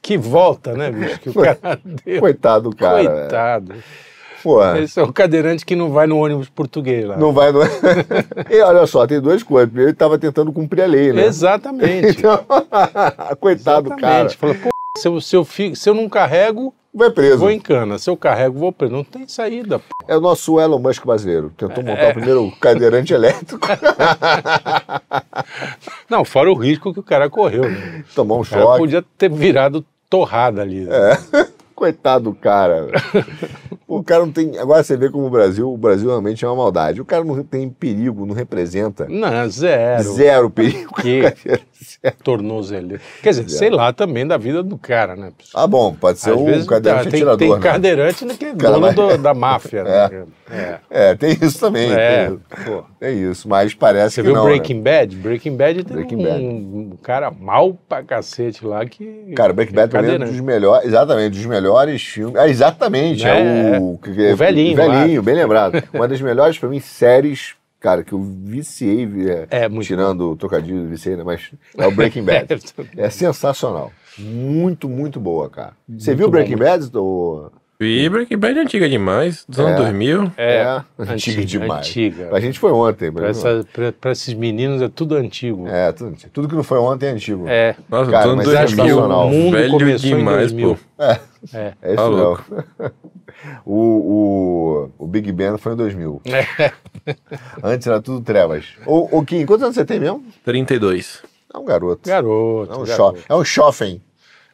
[0.00, 1.20] Que volta, né, bicho?
[1.20, 2.18] Que o cara deu.
[2.18, 2.96] Coitado do cara.
[2.96, 3.10] velho.
[3.10, 3.74] Coitado.
[4.42, 4.78] Porra.
[4.80, 7.16] Esse é o cadeirante que não vai no ônibus português lá.
[7.16, 7.60] Não vai, não
[8.50, 9.68] e olha só, tem duas coisas.
[9.68, 11.24] Primeiro, ele estava tentando cumprir a lei, né?
[11.26, 12.18] Exatamente.
[12.22, 12.44] Então,
[13.40, 14.24] coitado do cara.
[14.26, 14.36] Exatamente.
[14.36, 14.68] Falou, pô,
[14.98, 17.38] se eu, se, eu fico- se eu não carrego, Vai preso.
[17.38, 17.98] vou em cana.
[17.98, 18.92] Se eu carrego, vou preso.
[18.92, 19.78] Não tem saída.
[19.78, 19.84] pô.
[20.06, 21.50] É o nosso Elon Musk brasileiro.
[21.56, 22.10] Tentou montar É.
[22.10, 23.66] o primeiro cadeirante elétrico,
[26.08, 27.62] Não, fora o risco que o cara correu.
[27.70, 28.04] Né?
[28.14, 28.78] tomar um O cara choque.
[28.78, 30.80] podia ter virado torrada ali.
[30.80, 31.12] né?
[31.32, 31.46] É.
[31.82, 32.86] Coitado do cara.
[33.88, 34.56] o cara não tem.
[34.56, 37.00] Agora você vê como o Brasil, o Brasil realmente é uma maldade.
[37.00, 39.08] O cara não tem perigo, não representa.
[39.08, 40.02] Não, zero.
[40.04, 40.94] Zero perigo.
[41.02, 41.22] Que
[42.22, 43.02] tornozeleiro.
[43.20, 45.32] Quer dizer, sei lá também da vida do cara, né?
[45.52, 47.38] Ah, bom, pode ser Às um vezes cadeirante tá, tem, atirador.
[47.38, 47.58] tem né?
[47.60, 49.82] cadeirante né, que é dono do- da máfia.
[49.92, 50.24] Né?
[50.50, 50.78] É.
[50.90, 51.90] É, tem isso também.
[51.90, 52.84] É, tem- pô.
[53.00, 54.44] É isso, mas parece Você que viu não.
[54.44, 54.50] né?
[54.50, 55.16] Breaking Bad?
[55.16, 56.44] Breaking Bad tem Breaking um, Bad.
[56.44, 59.32] um cara mal pra cacete lá que.
[59.34, 61.71] Cara, Breaking Bad é um dos melhores, exatamente, dos melhores
[62.04, 62.36] filmes.
[62.36, 65.82] Ah, exatamente, é, É, o, é o velhinho velhinho, bem lembrado.
[65.92, 69.08] Uma das melhores pra mim séries, cara, que eu viciei,
[69.50, 72.46] é, É, muito tirando o trocadilho, viciei, né, mas é o Breaking Bad.
[72.96, 73.90] é sensacional.
[74.18, 75.72] Muito, muito boa, cara.
[75.88, 76.56] Você Muito viu bom, Breaking.
[76.56, 76.90] Bad?
[76.98, 77.50] Ou...
[77.80, 79.76] e Breaking Bad é antiga demais, dos anos É.
[79.76, 80.32] 2000.
[80.36, 81.80] É, antiga, antiga, demais.
[81.88, 82.24] antiga.
[82.26, 83.10] Pra gente foi ontem.
[83.10, 85.66] Pra, essa- pra- pra esses meninos é tudo antigo.
[85.66, 87.48] É, tudo, tudo que não foi ontem é antigo.
[87.48, 87.74] É.
[87.88, 88.84] Nossa, Cara, dos anos mas é 2000.
[88.84, 89.26] sensacional.
[89.26, 90.74] O mundo velho começou em demais, 2000.
[90.98, 91.02] pô.
[91.02, 91.18] É.
[91.52, 92.44] É Tá isso louco.
[92.50, 92.90] não.
[93.64, 96.22] o, o, o Big Ben foi em 2000.
[97.62, 98.66] Antes era tudo trevas.
[98.86, 100.24] Ô, ô Kim, quantos anos você tem mesmo?
[100.44, 101.22] 32.
[101.54, 102.08] É um garoto.
[102.08, 102.72] Garoto.
[102.72, 103.18] É um, garoto.
[103.20, 104.02] cho é um chofem.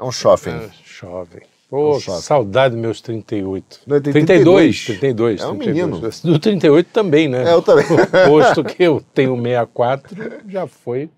[0.00, 0.54] É um chofem.
[0.54, 1.42] Ah, Jovem.
[1.70, 3.80] Pô, Um saudade dos meus 38.
[3.86, 4.84] Não, tem 32.
[4.86, 5.38] 32.
[5.38, 5.40] 32.
[5.42, 6.20] É um 32.
[6.22, 7.50] Do 38 também, né?
[7.50, 7.84] É, eu também.
[8.26, 10.16] Posto que eu tenho 64,
[10.48, 11.10] já foi.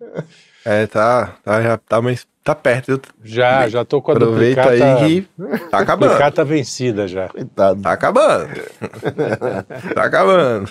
[0.64, 3.01] É, tá, tá, já tá, mas tá perto.
[3.24, 6.09] Já, já tô com a Aproveita duplicata, aí que tá acabando.
[6.11, 7.28] duplicata vencida já.
[7.28, 7.82] Coitado.
[7.82, 8.48] Tá acabando.
[9.94, 10.70] tá acabando.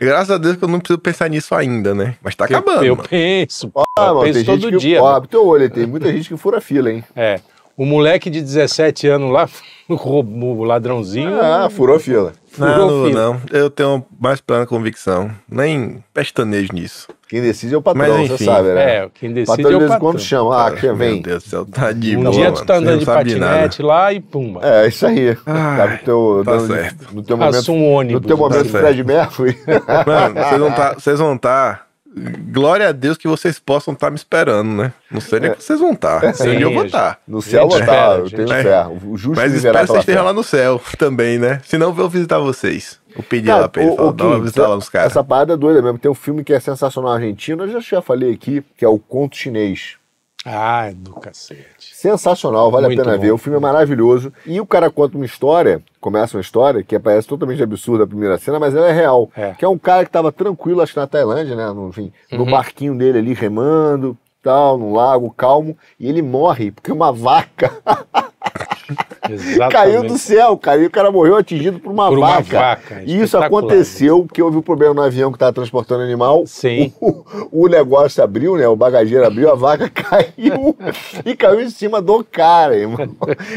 [0.00, 2.16] Graças a Deus que eu não preciso pensar nisso ainda, né?
[2.22, 2.84] Mas tá acabando.
[2.84, 3.08] Eu mano.
[3.08, 5.02] penso, Ah, eu mano, penso tem todo dia.
[5.02, 7.04] Ó, teu olho, tem muita gente que fura fila, hein?
[7.14, 7.40] É.
[7.76, 9.48] O moleque de 17 anos lá,
[9.88, 11.40] o ladrãozinho.
[11.40, 12.32] Ah, furou fila.
[12.58, 13.40] Não, não, não.
[13.52, 15.30] Eu tenho mais plena convicção.
[15.48, 17.08] Nem pestanejo nisso.
[17.28, 18.44] Quem decide é o patrão, Mas, você enfim.
[18.44, 18.82] sabe, né?
[18.96, 20.10] É, quem decide patrão é de o vez em patrão.
[20.10, 20.66] quando chama.
[20.66, 21.12] Ah, quem vem?
[21.14, 23.82] Meu Deus do céu, tá de Um boa, dia tu tá Você andando de patinete
[23.82, 24.60] lá e pumba.
[24.64, 25.36] É, isso aí.
[25.46, 27.14] Ah, tá no teu, tá dando- certo.
[27.14, 28.20] no teu momento, Passa um ônibus.
[28.22, 28.84] no teu momento certo.
[28.84, 29.58] Fred Mercury.
[30.06, 31.82] Mano, vocês vão tá, vocês vão tá.
[32.12, 34.92] Glória a Deus que vocês possam estar me esperando, né?
[35.08, 36.34] Não sei nem que vocês vão estar.
[36.34, 37.20] Sei onde eu vou Sim, estar.
[37.26, 38.86] No céu Gente eu tá, espera, eu tenho fé.
[38.86, 41.60] O justo Mas espero que vocês estejam lá no céu também, né?
[41.64, 42.98] Senão eu vou visitar vocês.
[43.14, 43.94] Vou pedir Cara, lá pra ele.
[43.94, 45.12] Falar, dá uma visita lá nos caras.
[45.12, 45.98] Essa parada é doida mesmo.
[45.98, 48.98] Tem um filme que é sensacional argentino, eu já, já falei aqui, que é o
[48.98, 49.99] Conto Chinês.
[50.44, 51.94] Ah, do cacete.
[51.94, 53.22] Sensacional, vale Muito a pena bom.
[53.22, 53.32] ver.
[53.32, 54.32] O filme é maravilhoso.
[54.46, 58.38] E o cara conta uma história, começa uma história que parece totalmente absurda a primeira
[58.38, 59.30] cena, mas ela é real.
[59.36, 59.52] É.
[59.52, 61.66] Que é um cara que tava tranquilo, acho que na Tailândia, né?
[61.72, 62.50] No, enfim, no Uhum.
[62.50, 65.76] barquinho dele ali, remando, tal, no lago, calmo.
[65.98, 67.70] E ele morre, porque uma vaca
[69.30, 69.72] Exatamente.
[69.72, 70.58] caiu do céu.
[70.80, 72.58] E o cara morreu atingido por uma Por uma vaca.
[72.58, 76.44] vaca, E isso aconteceu porque houve um problema no avião que estava transportando animal.
[76.46, 76.92] Sim.
[77.00, 78.66] O, o negócio abriu, né?
[78.66, 80.76] O bagageiro abriu, a vaca caiu
[81.24, 83.08] e caiu em cima do cara, irmão.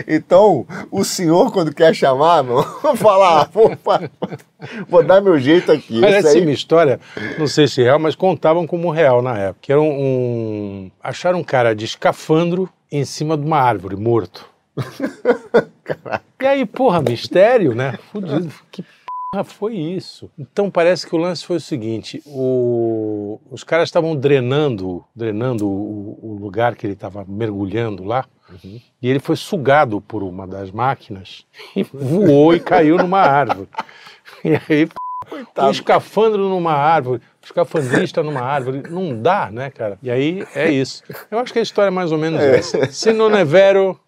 [0.08, 2.62] Então, o senhor, quando quer chamar, meu,
[2.98, 3.50] fala, ah,
[4.88, 6.00] vou, dar meu jeito aqui.
[6.02, 7.00] Parece aí- uma história,
[7.40, 9.60] não sei se é real, mas contavam como real na época.
[9.62, 14.53] Que era um, um- Acharam um cara de escafandro em cima de uma árvore, morto.
[16.42, 17.98] E aí, porra, mistério, né?
[18.12, 18.52] Fudido.
[18.70, 18.84] Que
[19.32, 20.30] porra foi isso?
[20.38, 26.20] Então parece que o lance foi o seguinte: o- os caras estavam drenando, drenando o,
[26.22, 28.26] o lugar que ele estava mergulhando lá.
[29.02, 31.46] E ele foi sugado por uma das máquinas
[31.76, 33.70] e voou e caiu numa árvore.
[34.46, 34.90] E aí,
[35.58, 39.98] o escafandro numa árvore, o escafandrista numa árvore, não dá, né, cara?
[40.02, 41.04] E aí é isso.
[41.30, 42.86] Eu acho que a história é mais ou menos essa.
[42.90, 44.00] Se não é vero,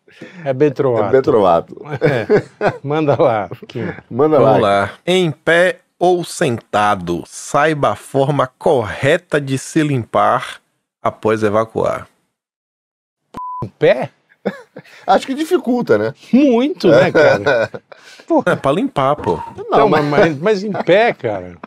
[0.43, 1.09] é betroato.
[1.09, 1.81] É Betrovato.
[2.01, 2.71] É.
[2.81, 3.49] Manda lá.
[3.67, 3.87] Kim.
[4.09, 4.67] Manda Vamos lá.
[4.69, 4.91] lá.
[5.05, 10.61] Em pé ou sentado, saiba a forma correta de se limpar
[11.03, 12.07] após evacuar.
[13.63, 14.11] Em pé?
[15.05, 16.13] Acho que dificulta, né?
[16.31, 17.69] Muito, né, cara?
[18.47, 19.39] É pra limpar, pô.
[19.69, 21.57] Não, mas, mas, mas em pé, cara.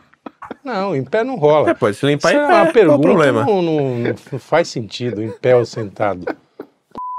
[0.63, 1.71] Não, em pé não rola.
[1.71, 2.53] É, pode se limpar Isso em é pé.
[2.53, 3.45] uma pergunta problema?
[3.45, 6.25] não, não, não faz sentido, em pé ou sentado.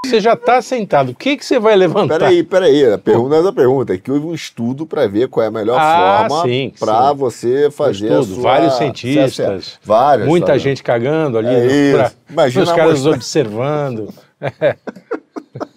[0.07, 2.19] Você já está sentado, o que, que você vai levantar?
[2.19, 2.91] Peraí, peraí.
[2.93, 3.95] A pergunta é da pergunta.
[3.95, 7.71] É que houve um estudo para ver qual é a melhor Ah, forma para você
[7.71, 8.43] fazer a estudo, sua...
[8.43, 10.27] vários cientistas, Vários.
[10.27, 10.59] Muita sabe?
[10.59, 14.15] gente cagando ali, É né, pra- Imagina os caras amostra- observando.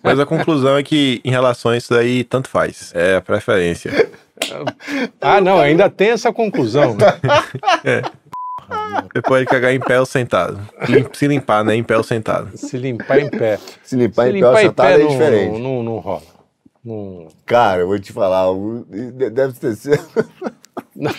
[0.01, 2.91] Mas a conclusão é que, em relação a isso daí, tanto faz.
[2.95, 3.91] É a preferência.
[5.23, 6.95] Ah, não, ainda tem essa conclusão.
[6.95, 7.05] né?
[9.13, 10.59] Você pode cagar em pé ou sentado.
[11.13, 11.75] Se limpar, né?
[11.75, 12.55] Em pé ou sentado.
[12.57, 13.59] Se limpar em pé.
[13.83, 15.51] Se limpar Se em pé ou sentado pé é não, diferente.
[15.51, 16.21] não, não, não rola.
[16.83, 18.45] Não- Cara, eu vou te falar.
[19.31, 19.97] Deve ter sido...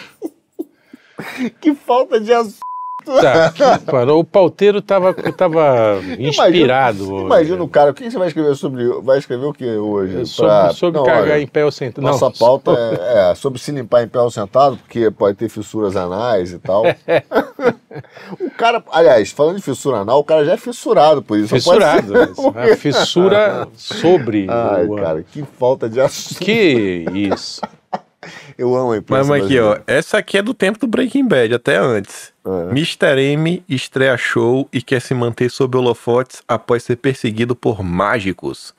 [1.61, 2.59] que falta de assunto.
[3.05, 4.21] Tá, que parou.
[4.21, 7.21] o pauteiro tava, tava inspirado.
[7.21, 7.91] Imagina o cara.
[7.91, 8.87] O que você vai escrever sobre...
[9.03, 10.25] Vai escrever o que hoje?
[10.27, 12.03] Sobre, Pra- sobre Não, cagar olha, em pé ou sentado.
[12.05, 15.49] Nossa Não, pauta é, é sobre se limpar em pé ou sentado, porque pode ter
[15.49, 16.85] fissuras anais e tal.
[18.41, 21.55] o cara, aliás, falando de fissura anal, o cara já é fissurado por isso.
[21.55, 22.07] Fissurado.
[22.35, 22.77] ser- né?
[22.77, 26.39] Fissura sobre Ai, o cara, que falta de assunto.
[26.41, 27.61] Que isso.
[28.57, 29.79] Eu amo a imprensa Mas aqui, ó.
[29.87, 32.33] Essa aqui é do tempo do Breaking Bad, até antes.
[32.47, 32.71] É.
[32.71, 33.19] Mr.
[33.19, 38.75] M estreia show e quer se manter sob holofotes após ser perseguido por mágicos.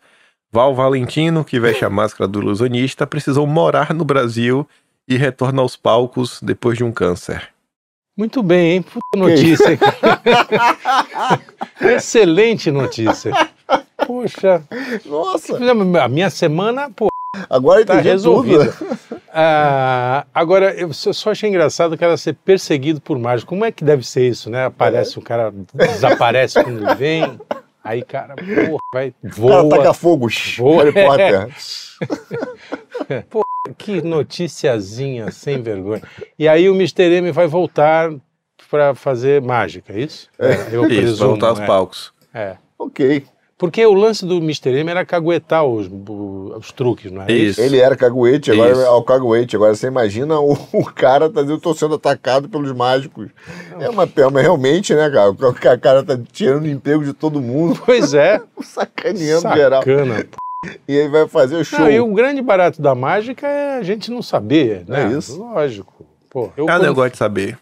[0.51, 4.67] Val Valentino, que veste a máscara do ilusionista, precisou morar no Brasil
[5.07, 7.49] e retorna aos palcos depois de um câncer.
[8.17, 8.81] Muito bem, hein?
[8.81, 9.77] Puta notícia.
[11.81, 13.33] Excelente notícia.
[14.07, 14.63] Poxa,
[15.05, 15.57] Nossa,
[16.01, 17.07] a minha semana, pô,
[17.49, 18.73] agora tá tudo.
[19.37, 23.49] Ah, agora, eu só achei engraçado o cara ser perseguido por mágico.
[23.49, 24.63] Como é que deve ser isso, né?
[24.67, 27.37] Aparece, o cara desaparece quando ele vem.
[27.83, 29.69] Aí, cara, porra, vai, O cara voa.
[29.77, 30.29] taca fogo.
[30.57, 30.85] Voa.
[30.85, 30.93] Harry
[33.29, 33.75] Potter.
[33.77, 36.01] Que noticiazinha sem vergonha.
[36.39, 37.03] E aí o Mr.
[37.17, 38.13] M vai voltar
[38.69, 40.29] para fazer mágica, é isso?
[40.39, 41.65] É, eu Isso, presumo, voltar aos é.
[41.65, 42.13] palcos.
[42.33, 42.55] É.
[42.79, 43.25] ok.
[43.57, 44.69] Porque o lance do Mr.
[44.79, 46.24] M era caguetar os, o-
[46.57, 47.59] os truques, não é Isso.
[47.61, 48.81] Ele era caguete, agora Isso.
[48.81, 49.55] é o caguete.
[49.55, 53.29] Agora você imagina o, o cara tá dizendo, eu tô sendo atacado pelos mágicos.
[53.79, 55.29] É uma pena, realmente, né, cara?
[55.31, 59.81] O ca- cara tá tirando o emprego de todo mundo, Pois é, sacaneando geral.
[59.81, 60.25] sacana.
[60.87, 61.79] E aí vai fazer o show.
[61.79, 65.03] Não, e o grande barato da mágica é a gente não saber, né?
[65.13, 65.37] É isso.
[65.37, 66.05] Lógico.
[66.29, 67.57] Pô, eu, Ah, não, quando- eu gosto de saber.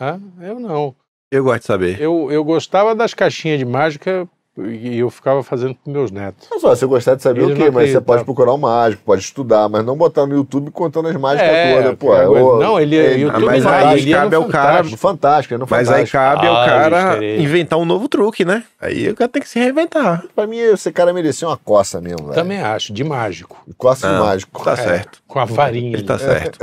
[0.00, 0.20] Hã?
[0.42, 0.94] eu não.
[1.30, 2.00] Eu gosto de saber.
[2.00, 6.48] Eu, eu gostava das caixinhas de mágica e eu ficava fazendo com meus netos.
[6.50, 8.58] Não só, você gostar de saber Ele o não quê, mas você pode procurar um
[8.58, 12.12] mágico, pode estudar, mas não botar no YouTube contando as mágicas É, todas, pô.
[12.12, 14.84] cara, ô, não, ele- é, YouTube mas não, aí ele ia cabe ao cara.
[14.84, 14.96] Fantástico.
[14.98, 18.62] Fantástico, é Mas aí cabe ao Ah, cara inventar um novo truque, né?
[18.80, 20.24] Aí o cara tem que se reinventar.
[20.36, 22.34] Pra mim, esse cara merecia uma coça mesmo, velho.
[22.34, 23.60] Também acho, de mágico.
[23.76, 24.62] Coça de Não, mágico.
[24.64, 25.22] Tá É, certo.
[25.26, 25.94] Com a farinha.
[25.96, 26.22] Ele tá ali.
[26.22, 26.58] certo.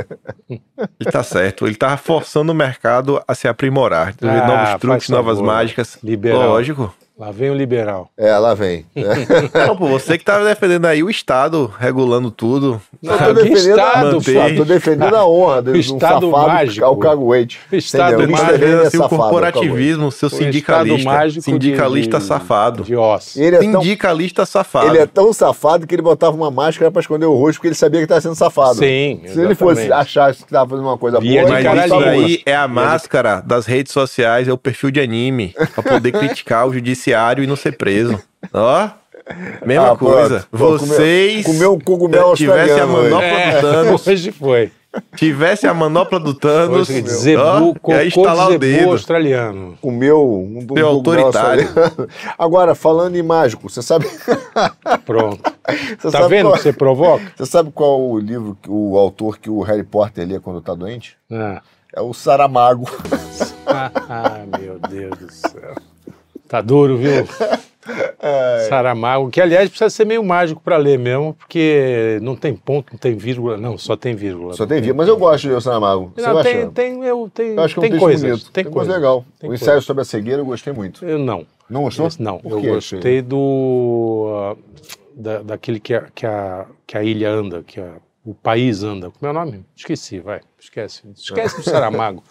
[0.48, 1.66] Ele tá certo.
[1.66, 4.14] Ele tá forçando o mercado a se aprimorar.
[4.22, 5.98] Ah, novos truques, novas mágicas.
[6.02, 6.48] Liberal.
[6.48, 6.94] Lógico.
[7.22, 8.10] Lá vem o liberal.
[8.18, 8.84] É, lá vem.
[9.54, 12.82] Não, pô, você que tá defendendo aí o Estado, regulando tudo.
[13.00, 16.84] Eu tô defendendo, Estado, a, tô defendendo a honra de um Estado safado mágico.
[16.84, 17.60] ao caguete.
[17.70, 18.30] Estado Entendeu?
[18.32, 18.52] mágico.
[18.58, 21.08] Defendendo é assim, o corporativismo, seu O estado sindicalista.
[21.10, 22.82] mágico Sindicalista de- safado.
[22.82, 23.40] De osso.
[23.40, 24.86] Ele é, tão, Sindicalista safado.
[24.88, 27.76] ele é tão safado que ele botava uma máscara pra esconder o rosto porque ele
[27.76, 28.74] sabia que estava sendo safado.
[28.78, 31.88] Sim, Se ele fosse achar que estava fazendo uma coisa Via boa, Mas ele isso
[31.88, 36.10] tava daí é a máscara das redes sociais, é o perfil de anime, pra poder
[36.18, 37.11] criticar o judiciário
[37.42, 38.18] e não ser preso.
[38.52, 38.88] Ó,
[39.64, 40.46] mesma Ah, coisa.
[40.50, 43.10] Vocês comer um cogumelo tivessem a australiano hoje.
[43.10, 44.72] manopla É, do Thanos, hoje foi.
[45.16, 48.90] tivesse a manopla do Thanos, Hoje, ó, zebu, e aí cocô estalar de o dedo.
[48.90, 49.78] australiano.
[49.80, 51.68] Comeu um, um cogumelo autoritário.
[52.36, 54.06] Agora, falando em mágico, você sabe,
[55.06, 55.40] Pronto.
[55.98, 57.32] você Tá sabe vendo qual, que você provoca?
[57.36, 60.74] você sabe qual o livro, que- o autor que o Harry Potter lê quando tá
[60.74, 61.16] doente?
[61.30, 61.62] Ah.
[61.94, 62.86] É o Saramago.
[63.66, 65.74] Ah, meu Deus do céu.
[66.52, 67.26] Tá duro, viu?
[68.68, 72.98] Saramago, que aliás precisa ser meio mágico para ler mesmo, porque não tem ponto, não
[72.98, 74.52] tem vírgula, não, só tem vírgula.
[74.52, 74.92] Só tem vida.
[74.92, 76.12] Mas eu gosto de ler o Saramago.
[76.14, 76.50] Você Não, gosta?
[76.50, 78.50] tem, tem, eu, tem, Eu acho que é um tem texto coisas, bonito.
[78.52, 79.24] tem Tem coisa legal.
[79.40, 79.64] Tem o coisa.
[79.64, 81.02] ensaio sobre a cegueira eu gostei muito.
[81.06, 81.46] Eu não.
[81.70, 82.06] Não gostou?
[82.06, 84.26] Esse não, eu gostei do.
[84.30, 84.56] ah,
[85.16, 87.94] da- daquele que a, que, a, que a ilha anda, que a-
[88.26, 89.10] o país anda.
[89.10, 89.64] Como é o nome?
[89.74, 90.42] Esqueci, vai.
[90.60, 91.00] Esquece.
[91.16, 92.22] Esquece do Saramago.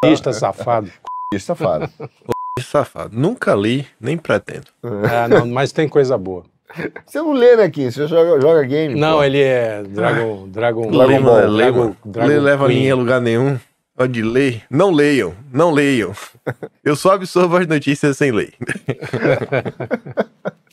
[0.00, 0.88] Comunista safado.
[1.36, 1.90] Safado.
[2.62, 3.16] Safado.
[3.16, 4.66] Nunca li, nem pretendo.
[4.82, 6.44] Ah, não, mas tem coisa boa.
[7.06, 7.90] Você não lê, né, Kim?
[7.90, 8.94] Você joga, joga game.
[8.94, 9.24] Não, pô.
[9.24, 10.48] ele é Dragon.
[10.48, 11.96] Dragon, Dragon Lê, Ball, mano, lê, Dragon-.
[12.04, 12.90] Dragon Lê leva Queen.
[12.90, 13.58] a lugar nenhum.
[13.94, 14.62] Pode ler.
[14.70, 15.34] Não leiam.
[15.52, 16.12] Não leiam.
[16.84, 18.52] Eu só absorvo as notícias sem ler.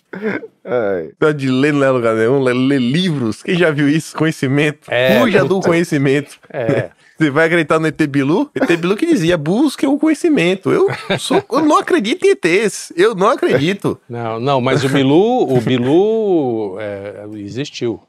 [0.64, 1.10] Ai.
[1.20, 2.40] Pode ler não a lugar nenhum.
[2.42, 3.42] Lê livros.
[3.44, 4.16] Quem já viu isso?
[4.16, 4.92] Conhecimento.
[4.92, 6.38] É, Fuja do conhecimento.
[6.50, 6.92] É.
[7.18, 8.50] Você vai acreditar no ET Bilu?
[8.56, 10.72] ET Bilu que dizia, busque o conhecimento.
[10.72, 10.88] Eu,
[11.20, 12.92] sou, eu não acredito em ETs.
[12.96, 14.00] Eu não acredito.
[14.10, 18.02] Não, não, mas o Bilu, o Bilu é, existiu.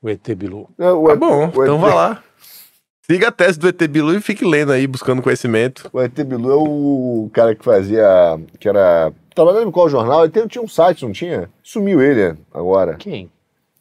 [0.00, 0.68] O ET Bilu.
[0.78, 2.22] Não, o Tá bom, o então ET vá lá.
[3.02, 5.88] Siga a tese do ET Bilu e fique lendo aí, buscando conhecimento.
[5.92, 8.04] O ET Bilu é o cara que fazia.
[8.58, 9.12] que era.
[9.36, 10.24] Trabalhando em qual jornal?
[10.24, 11.48] Ele tem- tinha um site, não tinha?
[11.62, 12.94] Sumiu ele agora.
[12.94, 13.30] Quem?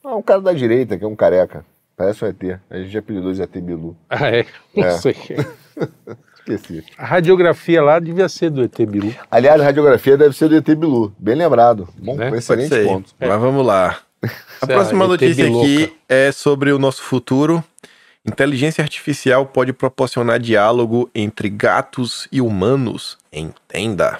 [0.04, 1.66] Ah, um cara da direita, que é um careca.
[1.98, 2.60] Parece um ET.
[2.70, 3.96] A gente apelidou de ET Bilu.
[4.10, 4.46] Ah, é?
[4.76, 4.92] Não É.
[4.98, 5.16] sei.
[6.48, 6.84] Esqueci.
[6.98, 9.16] A radiografia lá devia ser do ET Bilu.
[9.32, 11.12] Aliás, a radiografia deve ser do ET Bilu.
[11.18, 11.88] Bem lembrado.
[11.98, 12.30] Bom, Né?
[12.38, 13.16] excelente ponto.
[13.20, 13.98] Mas vamos lá.
[14.62, 17.64] A é próxima notícia aqui é sobre o nosso futuro.
[18.26, 23.18] Inteligência artificial pode proporcionar diálogo entre gatos e humanos.
[23.32, 24.20] Entenda.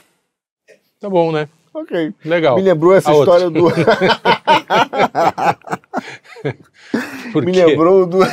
[1.06, 1.48] Tá bom, né?
[1.72, 2.12] Ok.
[2.26, 2.56] Legal.
[2.56, 3.36] Me lembrou essa A outra.
[3.36, 3.70] história do.
[7.32, 8.18] Por Me lembrou do.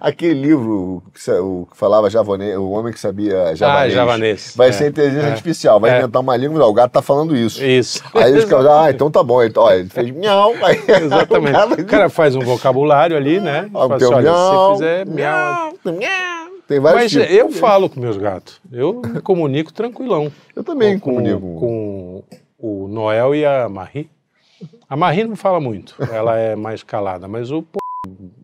[0.00, 1.00] Aquele livro
[1.44, 3.92] o, que falava javanês, o homem que sabia javanês.
[3.92, 4.52] Ah, javanês.
[4.56, 5.30] Vai É, ser inteligência é.
[5.30, 5.98] artificial, vai É.
[5.98, 7.64] inventar uma língua, não, o gato tá falando isso.
[7.64, 8.02] Isso.
[8.12, 9.44] Aí os caras, ah, então tá bom.
[9.44, 10.52] Então, ó, ele fez miau.
[10.64, 11.82] Aí Exatamente.
[11.82, 13.70] o cara- faz um vocabulário ali, né?
[13.72, 15.72] Ah, tem assim, olha, se miau, você fizer miau.
[16.66, 17.30] Tem vários Mas tipos.
[17.36, 18.60] eu falo com meus gatos.
[18.72, 20.32] Eu me comunico tranquilão.
[20.54, 21.40] Eu também com, comunico.
[21.60, 22.24] com
[22.58, 24.10] o Noel e a Marie.
[24.88, 27.64] A Marie não fala muito, ela é mais calada, mas o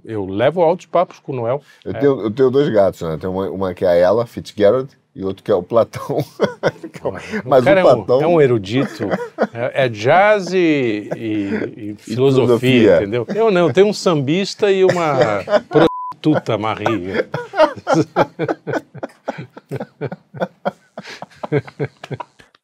[0.05, 1.63] eu levo altos papos com o Noel.
[1.85, 3.17] Eu, tenho, eu tenho dois gatos, né?
[3.21, 6.19] Tem uma, uma que é a ela, Fitzgerald, e outro que é o Platão.
[7.45, 8.21] Mas o é, um, Platão.
[8.23, 9.05] é um erudito,
[9.53, 12.97] é, é jazz e, e- e filosofia, filosofia.
[12.97, 13.27] entendeu?
[13.35, 15.41] Eu não, eu tenho um sambista e uma
[16.23, 17.25] prostituta Marie.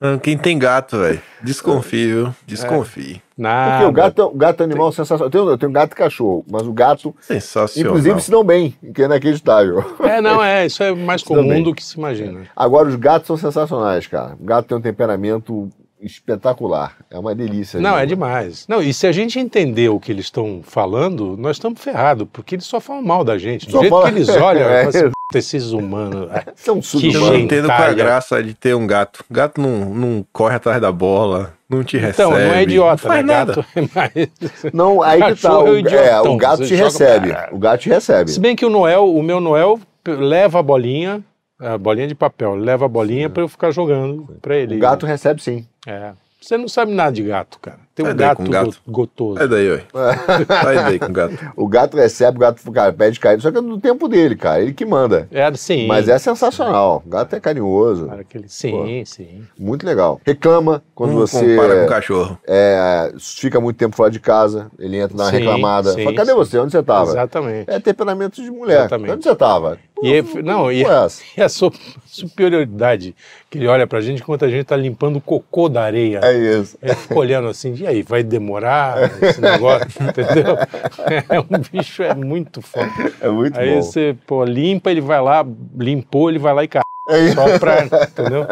[0.01, 2.35] Ah, Quem tem gato, velho, desconfie, viu?
[2.47, 3.21] Desconfie.
[3.37, 3.71] Nada.
[3.73, 5.27] Porque o gato, é- o gato é um animal sensacional.
[5.27, 7.91] Eu tenho, eu tenho gato e cachorro, mas o gato, Sensacional.
[7.91, 9.85] inclusive, se dão bem, que é inacreditável.
[10.05, 12.43] É, não, é, isso é mais comum do que se imagina.
[12.55, 14.37] Agora, os gatos são sensacionais, cara.
[14.41, 15.69] O gato tem um temperamento
[16.01, 16.97] espetacular.
[17.11, 17.81] É uma delícia.
[17.81, 18.67] Não, é demais.
[18.69, 22.55] Não, e se a gente entender o que eles estão falando, nós estamos ferrados, porque
[22.55, 23.67] eles só falam mal da gente.
[23.67, 24.81] Do Só jeito fala- que eles olham, É.
[24.81, 26.31] eu falo assim, "Puta, esses humanos.
[26.33, 27.45] é, São Eu super não gente.
[27.45, 29.25] entendo qual é a graça de ter um gato.
[29.31, 32.29] Gato não, não corre atrás da bola, não te recebe.
[32.29, 33.35] Então, não é idiota, não faz né?
[33.35, 33.55] nada.
[33.55, 34.73] Gato é mais.
[34.73, 35.49] Não, aí que tá.
[35.51, 37.37] É O, é, o gato você te joga- recebe.
[37.53, 38.31] O gato te recebe.
[38.31, 41.23] Se bem que o Noel, o meu Noel leva a bolinha,
[41.61, 44.77] a bolinha de papel, leva a bolinha para eu ficar jogando para ele.
[44.77, 45.67] O gato recebe sim.
[45.87, 46.13] É.
[46.41, 47.79] Você não sabe nada de gato, cara.
[47.97, 48.67] Tem um Sai daí gato, com gato.
[48.87, 49.39] go- gotoso.
[49.39, 49.83] Sai daí, ué.
[50.63, 51.35] Sai daí com o gato.
[51.57, 53.43] O gato recebe, o gato cara, pede carinho.
[53.43, 54.63] Só que é do tempo dele, cara.
[54.63, 55.27] Ele que manda.
[55.33, 55.89] É assim.
[55.89, 57.03] Mas é sensacional.
[57.05, 58.07] O gato é carinhoso.
[58.07, 58.49] Cara, aquele...
[58.49, 59.43] Sim, sim.
[59.59, 60.21] Muito legal.
[60.25, 62.39] Reclama quando Não você compara com cachorro.
[62.47, 64.71] é, fica muito tempo fora de casa.
[64.79, 65.91] Ele entra na Sim, reclamada.
[65.93, 66.37] sim, Fala, cadê sim.
[66.37, 66.59] você?
[66.61, 67.11] Onde você tava?
[67.11, 67.69] Exatamente.
[67.69, 68.79] É temperamento de mulher.
[68.83, 69.11] Exatamente.
[69.15, 69.77] Onde você tava?
[70.03, 71.23] E, é- não, e, Pô, essa.
[71.37, 71.73] e a su-
[72.07, 73.15] superioridade
[73.51, 76.21] que ele olha pra gente enquanto a gente tá limpando o cocô da areia.
[76.23, 76.79] É isso.
[76.83, 80.57] Ele fica olhando assim, e aí, vai demorar esse negócio, entendeu?
[81.29, 82.91] É um bicho, é muito foda.
[83.21, 83.83] É muito Aí bom.
[83.83, 85.45] você, pô, limpa, ele vai lá,
[85.77, 86.83] limpou, ele vai lá e cai.
[87.11, 87.35] É, isso.
[87.37, 88.47] Só pra, entendeu?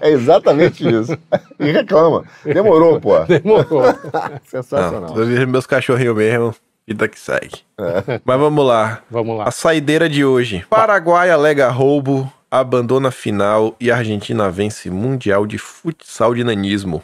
[0.00, 1.16] É exatamente isso.
[1.58, 2.24] E reclama.
[2.44, 3.18] Demorou, pô.
[3.24, 3.82] Demorou.
[3.82, 5.16] Não, Sensacional.
[5.16, 6.54] eu vejo meus cachorrinhos mesmo,
[6.86, 7.60] vida que segue.
[7.78, 8.20] É.
[8.24, 9.02] Mas vamos lá.
[9.10, 9.44] Vamos lá.
[9.44, 10.64] A saideira de hoje.
[10.70, 17.02] Paraguai alega roubo, abandona final e Argentina vence Mundial de Futsal de Nanismo.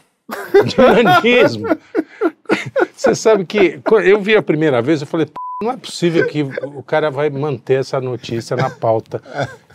[0.64, 1.66] De nanismo.
[2.95, 5.33] Você sabe que eu vi a primeira vez, eu falei, "P***,
[5.63, 9.23] não é possível que o cara vai manter essa notícia na pauta.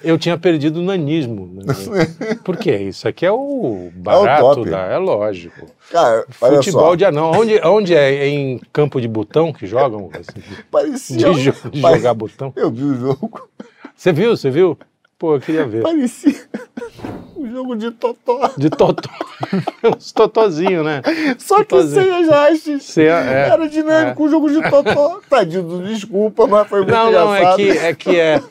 [0.04, 1.50] Eu tinha perdido o nanismo.
[1.54, 2.36] né?
[2.44, 2.76] Por quê?
[2.78, 4.70] Isso aqui é o barato, top.
[4.70, 5.66] da, é lógico.
[5.92, 6.96] Cara, Futebol só.
[6.96, 7.32] de anão.
[7.32, 8.14] Onde, onde é?
[8.16, 10.10] É em campo de botão que jogam?
[10.14, 11.18] assim, Parecia.
[11.34, 12.54] de de jogar botão.
[12.56, 13.50] Eu vi o jogo.
[13.96, 14.38] Você viu?
[14.38, 14.78] Você viu?
[15.18, 15.82] Pô, eu queria ver.
[15.82, 16.36] Parecia.
[17.58, 18.52] Jogo de totó.
[18.56, 19.10] De totó.
[19.98, 21.02] Uns totozinhos, né?
[21.40, 22.04] Só que Totozinho.
[22.04, 22.84] sem as hastes.
[22.84, 25.20] Sem a- é, Era dinâmico o jogo de totó.
[25.28, 27.58] Tadinho, desculpa, mas foi muito Não, não, é engraçado.
[27.58, 27.94] que é.
[27.96, 28.42] Que é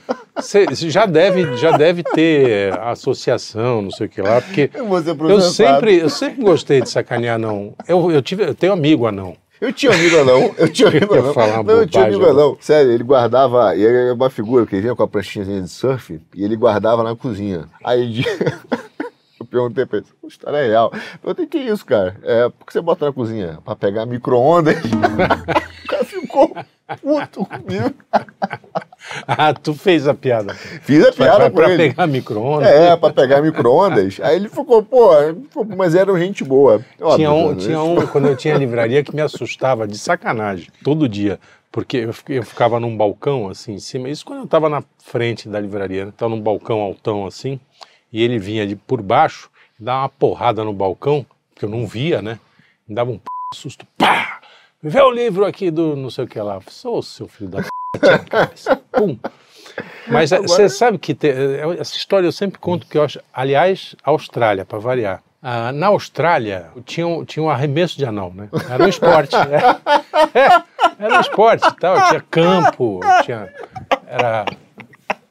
[0.40, 4.88] cê- já, deve, já deve ter associação, não sei o que lá, porque Eu
[5.30, 7.74] eu sempre, eu sempre gostei de sacanear anão.
[7.86, 9.36] Eu, eu, tive, eu tenho amigo anão.
[9.58, 11.32] Eu tinha amigo anão, eu tinha amigo anão.
[11.32, 12.58] falar Não, eu tinha amigo anão.
[12.60, 16.20] Sério, ele guardava, e era uma figura, que ele vinha com a pranchinha de surf,
[16.34, 17.64] e ele guardava na cozinha.
[17.82, 18.22] Aí
[19.40, 20.90] eu perguntei pra ele, "Essa história é real.
[20.94, 22.16] Eu perguntei, que isso, cara?
[22.22, 23.58] É, por que você bota na cozinha?
[23.64, 24.76] Pra pegar micro-ondas?
[25.84, 26.54] o cara ficou
[27.02, 27.94] puto comigo.
[29.26, 30.52] Ah, tu fez a piada.
[30.54, 31.88] Fiz a Pra, piada pra, pra ele.
[31.90, 32.68] pegar micro-ondas.
[32.68, 34.18] É, pra pegar micro-ondas.
[34.20, 35.10] Aí ele ficou, pô,
[35.76, 36.84] mas era gente boa.
[37.00, 37.56] Óbvio, Tinha um, né?
[37.56, 41.38] tinha um, quando eu tinha livraria, que me assustava de sacanagem, todo dia.
[41.70, 44.08] Porque eu ficava num balcão, assim, em cima.
[44.08, 46.12] Isso quando eu tava na frente da livraria, né?
[46.16, 47.60] Tava num balcão altão, assim,
[48.12, 52.20] e ele vinha de por baixo, dava uma porrada no balcão, que eu não via,
[52.22, 52.38] né?
[52.88, 53.24] Me dava um p...
[53.54, 53.86] susto.
[53.98, 54.40] Pá!
[54.82, 56.60] Vê o livro aqui do não sei o que lá.
[56.68, 57.68] Sou seu filho da p...
[58.92, 59.18] Pum!
[60.08, 63.20] Mas eh, você sabe que te- eh, essa história eu sempre conto que eu acho.
[63.32, 65.22] Aliás, Austrália, para variar.
[65.42, 68.48] Ah, na Austrália tinha um, tinha um arremesso de anão, né?
[68.70, 69.34] Era um esporte.
[69.36, 69.96] É,
[70.34, 72.08] É, era um esporte tal.
[72.08, 73.52] Tinha campo, tinha,
[74.06, 74.46] era,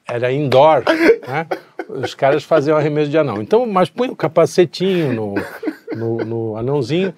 [0.08, 0.84] era indoor,
[1.28, 1.48] né?
[1.88, 3.42] Os caras faziam arremesso de anão.
[3.42, 5.36] Então, mas põe o capacetinho no,
[5.96, 7.14] no, no anãozinho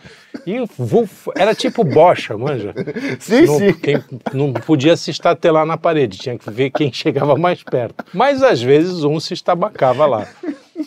[0.46, 2.74] e vuf, era tipo bocha, manja.
[3.20, 3.74] Sim, Não, sim.
[3.74, 8.04] quem, não podia se estatelar na parede, tinha que ver quem chegava mais perto.
[8.14, 10.28] Mas às vezes um se estabacava lá.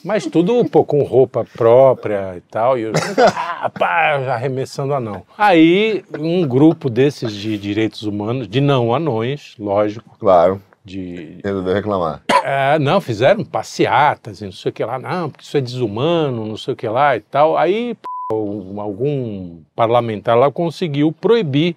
[0.05, 2.79] Mas tudo pô, com roupa própria e tal.
[2.79, 2.93] E eu,
[3.35, 5.23] ah, pá, arremessando anão.
[5.37, 11.39] Aí um grupo desses de direitos humanos, de não anões, lógico, Claro, de.
[11.45, 12.23] resolveu reclamar.
[12.45, 16.47] é, não, fizeram passeatas e não sei o que lá, não, porque isso é desumano,
[16.47, 17.57] não sei o que lá e tal.
[17.57, 17.97] Aí
[18.29, 21.77] pô, algum parlamentar lá conseguiu proibir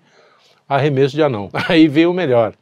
[0.67, 1.49] arremesso de anão.
[1.67, 2.53] Aí veio o melhor.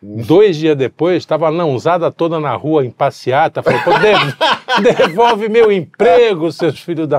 [0.00, 3.64] Dois dias depois, estava anãozada toda na rua em passeata.
[3.64, 4.36] Falei, pô, dev-
[4.96, 7.18] devolve meu emprego, seus filhos da.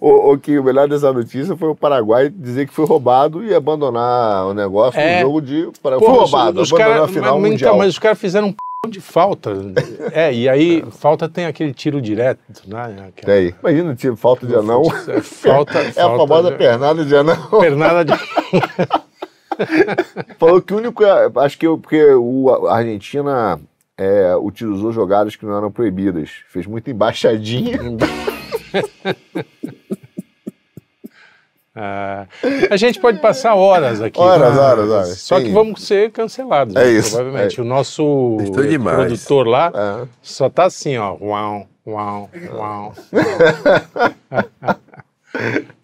[0.00, 3.54] O, o que o melhor dessa notícia foi o Paraguai dizer que foi roubado e
[3.54, 5.16] abandonar o negócio É.
[5.16, 5.68] no jogo de.
[5.82, 7.68] Para, Pô, foi os- roubado, os abandonou cara- a final mas, mundial.
[7.70, 8.56] Então, mas os caras fizeram um p
[8.90, 9.52] de falta.
[10.12, 13.08] É, e aí, falta tem aquele tiro direto, né?
[13.08, 13.54] Aquela- Tem.
[13.60, 14.82] Imagina, tipo, falta de anão.
[15.08, 17.48] É, falta, É a falta famosa de- pernada de anão.
[17.60, 18.12] pernada de.
[20.38, 21.02] Falou que o único.
[21.40, 23.58] Acho que eu- porque o, a Argentina
[23.98, 26.30] é, utilizou jogadas que não eram proibidas.
[26.48, 27.78] Fez muita embaixadinha.
[31.78, 32.26] Ah,
[32.70, 34.18] a gente pode passar horas aqui.
[34.18, 34.60] Horas, né?
[34.62, 35.18] horas, horas.
[35.20, 35.44] Só Sim.
[35.44, 36.74] que vamos ser cancelados.
[36.74, 37.60] É né, isso, Provavelmente.
[37.60, 37.62] é.
[37.62, 38.38] O nosso
[38.82, 40.08] produtor lá É.
[40.22, 41.18] só tá assim, ó.
[41.20, 42.94] Uau, uau, uau.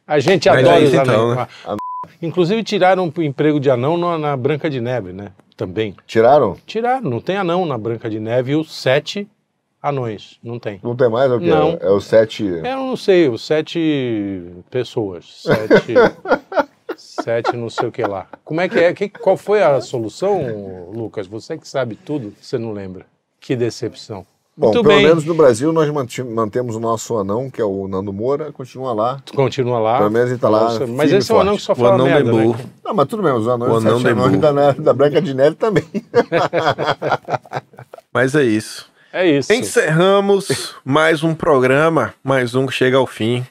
[0.06, 1.36] A gente Mas adora é os isso então, anões.
[1.36, 1.76] né?
[2.22, 5.28] Inclusive tiraram o emprego de anão na, na Branca de Neve, né?
[5.58, 5.94] Também.
[6.06, 6.56] Tiraram?
[6.66, 9.28] Tiraram, não tem anão na Branca de Neve e os sete
[9.82, 10.80] anões, não tem.
[10.82, 11.30] Não tem mais?
[11.30, 11.46] É o quê?
[11.50, 11.78] Não.
[11.80, 12.46] É o sete.
[12.62, 15.94] É, Eu não sei, os sete pessoas, sete,
[16.96, 18.26] sete não sei o que lá.
[18.44, 18.94] Como é que é?
[18.94, 21.26] Que, qual foi a solução, Lucas?
[21.26, 23.04] Você que sabe tudo, você não lembra.
[23.40, 24.24] Que decepção.
[24.54, 25.90] Bom, Muito pelo bem, menos no Brasil nós
[26.26, 29.22] mantemos o nosso anão, que é o Nando Moura, continua lá.
[29.34, 29.96] continua lá.
[29.96, 31.76] Pelo menos ele tá lá Nossa, firme mas esse é um anão que só O
[31.76, 32.54] fala anão merda, né?
[32.84, 34.36] Não, mas tudo bem, os anões, O os anão Dembu.
[34.36, 35.84] da, da Branca de Neve também.
[38.12, 38.90] Mas é isso.
[39.12, 39.52] É isso.
[39.52, 43.46] Encerramos mais um programa, mais um que chega ao fim.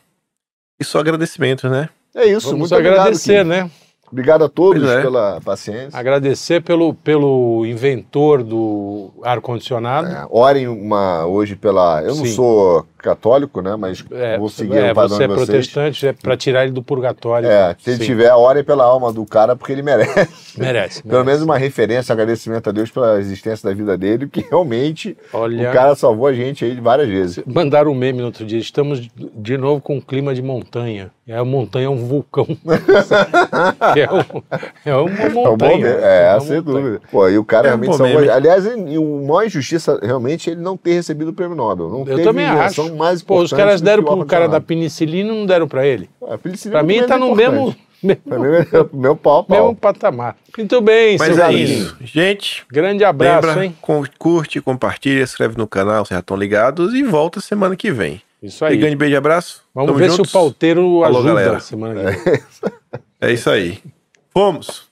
[0.79, 1.87] E só agradecimentos, né?
[2.15, 3.65] É isso, Vamos muito agradecer, obrigado.
[3.65, 3.71] Né?
[4.11, 5.01] Obrigado a todos é.
[5.03, 5.97] pela paciência.
[5.97, 10.07] Agradecer pelo, pelo inventor do ar-condicionado.
[10.07, 12.01] É, orem uma hoje pela.
[12.01, 12.33] Eu não Sim.
[12.33, 13.75] sou católico, né?
[13.77, 16.83] Mas É, vou seguir é, o padrão você é protestante, é para tirar ele do
[16.83, 17.49] purgatório.
[17.49, 18.05] É, se ele Sim.
[18.05, 20.59] tiver, orem pela alma do cara, porque ele merece.
[20.59, 21.01] Merece.
[21.03, 21.25] Pelo merece.
[21.25, 25.73] menos uma referência, agradecimento a Deus pela existência da vida dele, porque realmente Olha, o
[25.73, 27.43] cara salvou a gente aí várias vezes.
[27.45, 28.59] mandaram um meme no outro dia.
[28.59, 31.09] Estamos de novo com um clima de montanha.
[31.27, 32.45] É, a montanha é um vulcão.
[33.95, 34.43] é, um,
[34.85, 35.77] é uma É, um bom montanha.
[35.77, 35.89] meme.
[36.01, 36.61] é, uma sem montanha.
[36.61, 37.01] dúvida.
[37.11, 38.31] Pô, e o cara É realmente salvou.
[38.31, 41.89] Aliás, e o maior injustiça realmente é ele não ter recebido o prêmio Nobel.
[41.89, 42.97] Não Eu teve também invenção acho.
[42.99, 46.09] mais Pô, os importante caras deram pro cara da penicilina e não deram pra ele.
[46.27, 47.51] É, penicilina Pra mim também tá é no importante.
[47.51, 49.57] mesmo, mesmo, Pra mim é o meu pau, pau.
[49.57, 50.35] mesmo patamar.
[50.57, 51.97] Muito bem, Mas seu é isso.
[52.01, 53.75] Gente, Grande abraço, lembra, hein?
[54.17, 58.21] curte, compartilha, inscreve no canal, vocês já estão ligados e volta semana que vem.
[58.41, 58.77] Isso E aí.
[58.77, 59.61] grande beijo e abraço.
[59.73, 60.29] Vamos Tamo ver juntos.
[60.31, 61.59] se o pauteiro Falou, ajuda galera.
[61.59, 62.39] semana que vem.
[63.21, 63.77] É isso aí.
[64.33, 64.89] Fomos!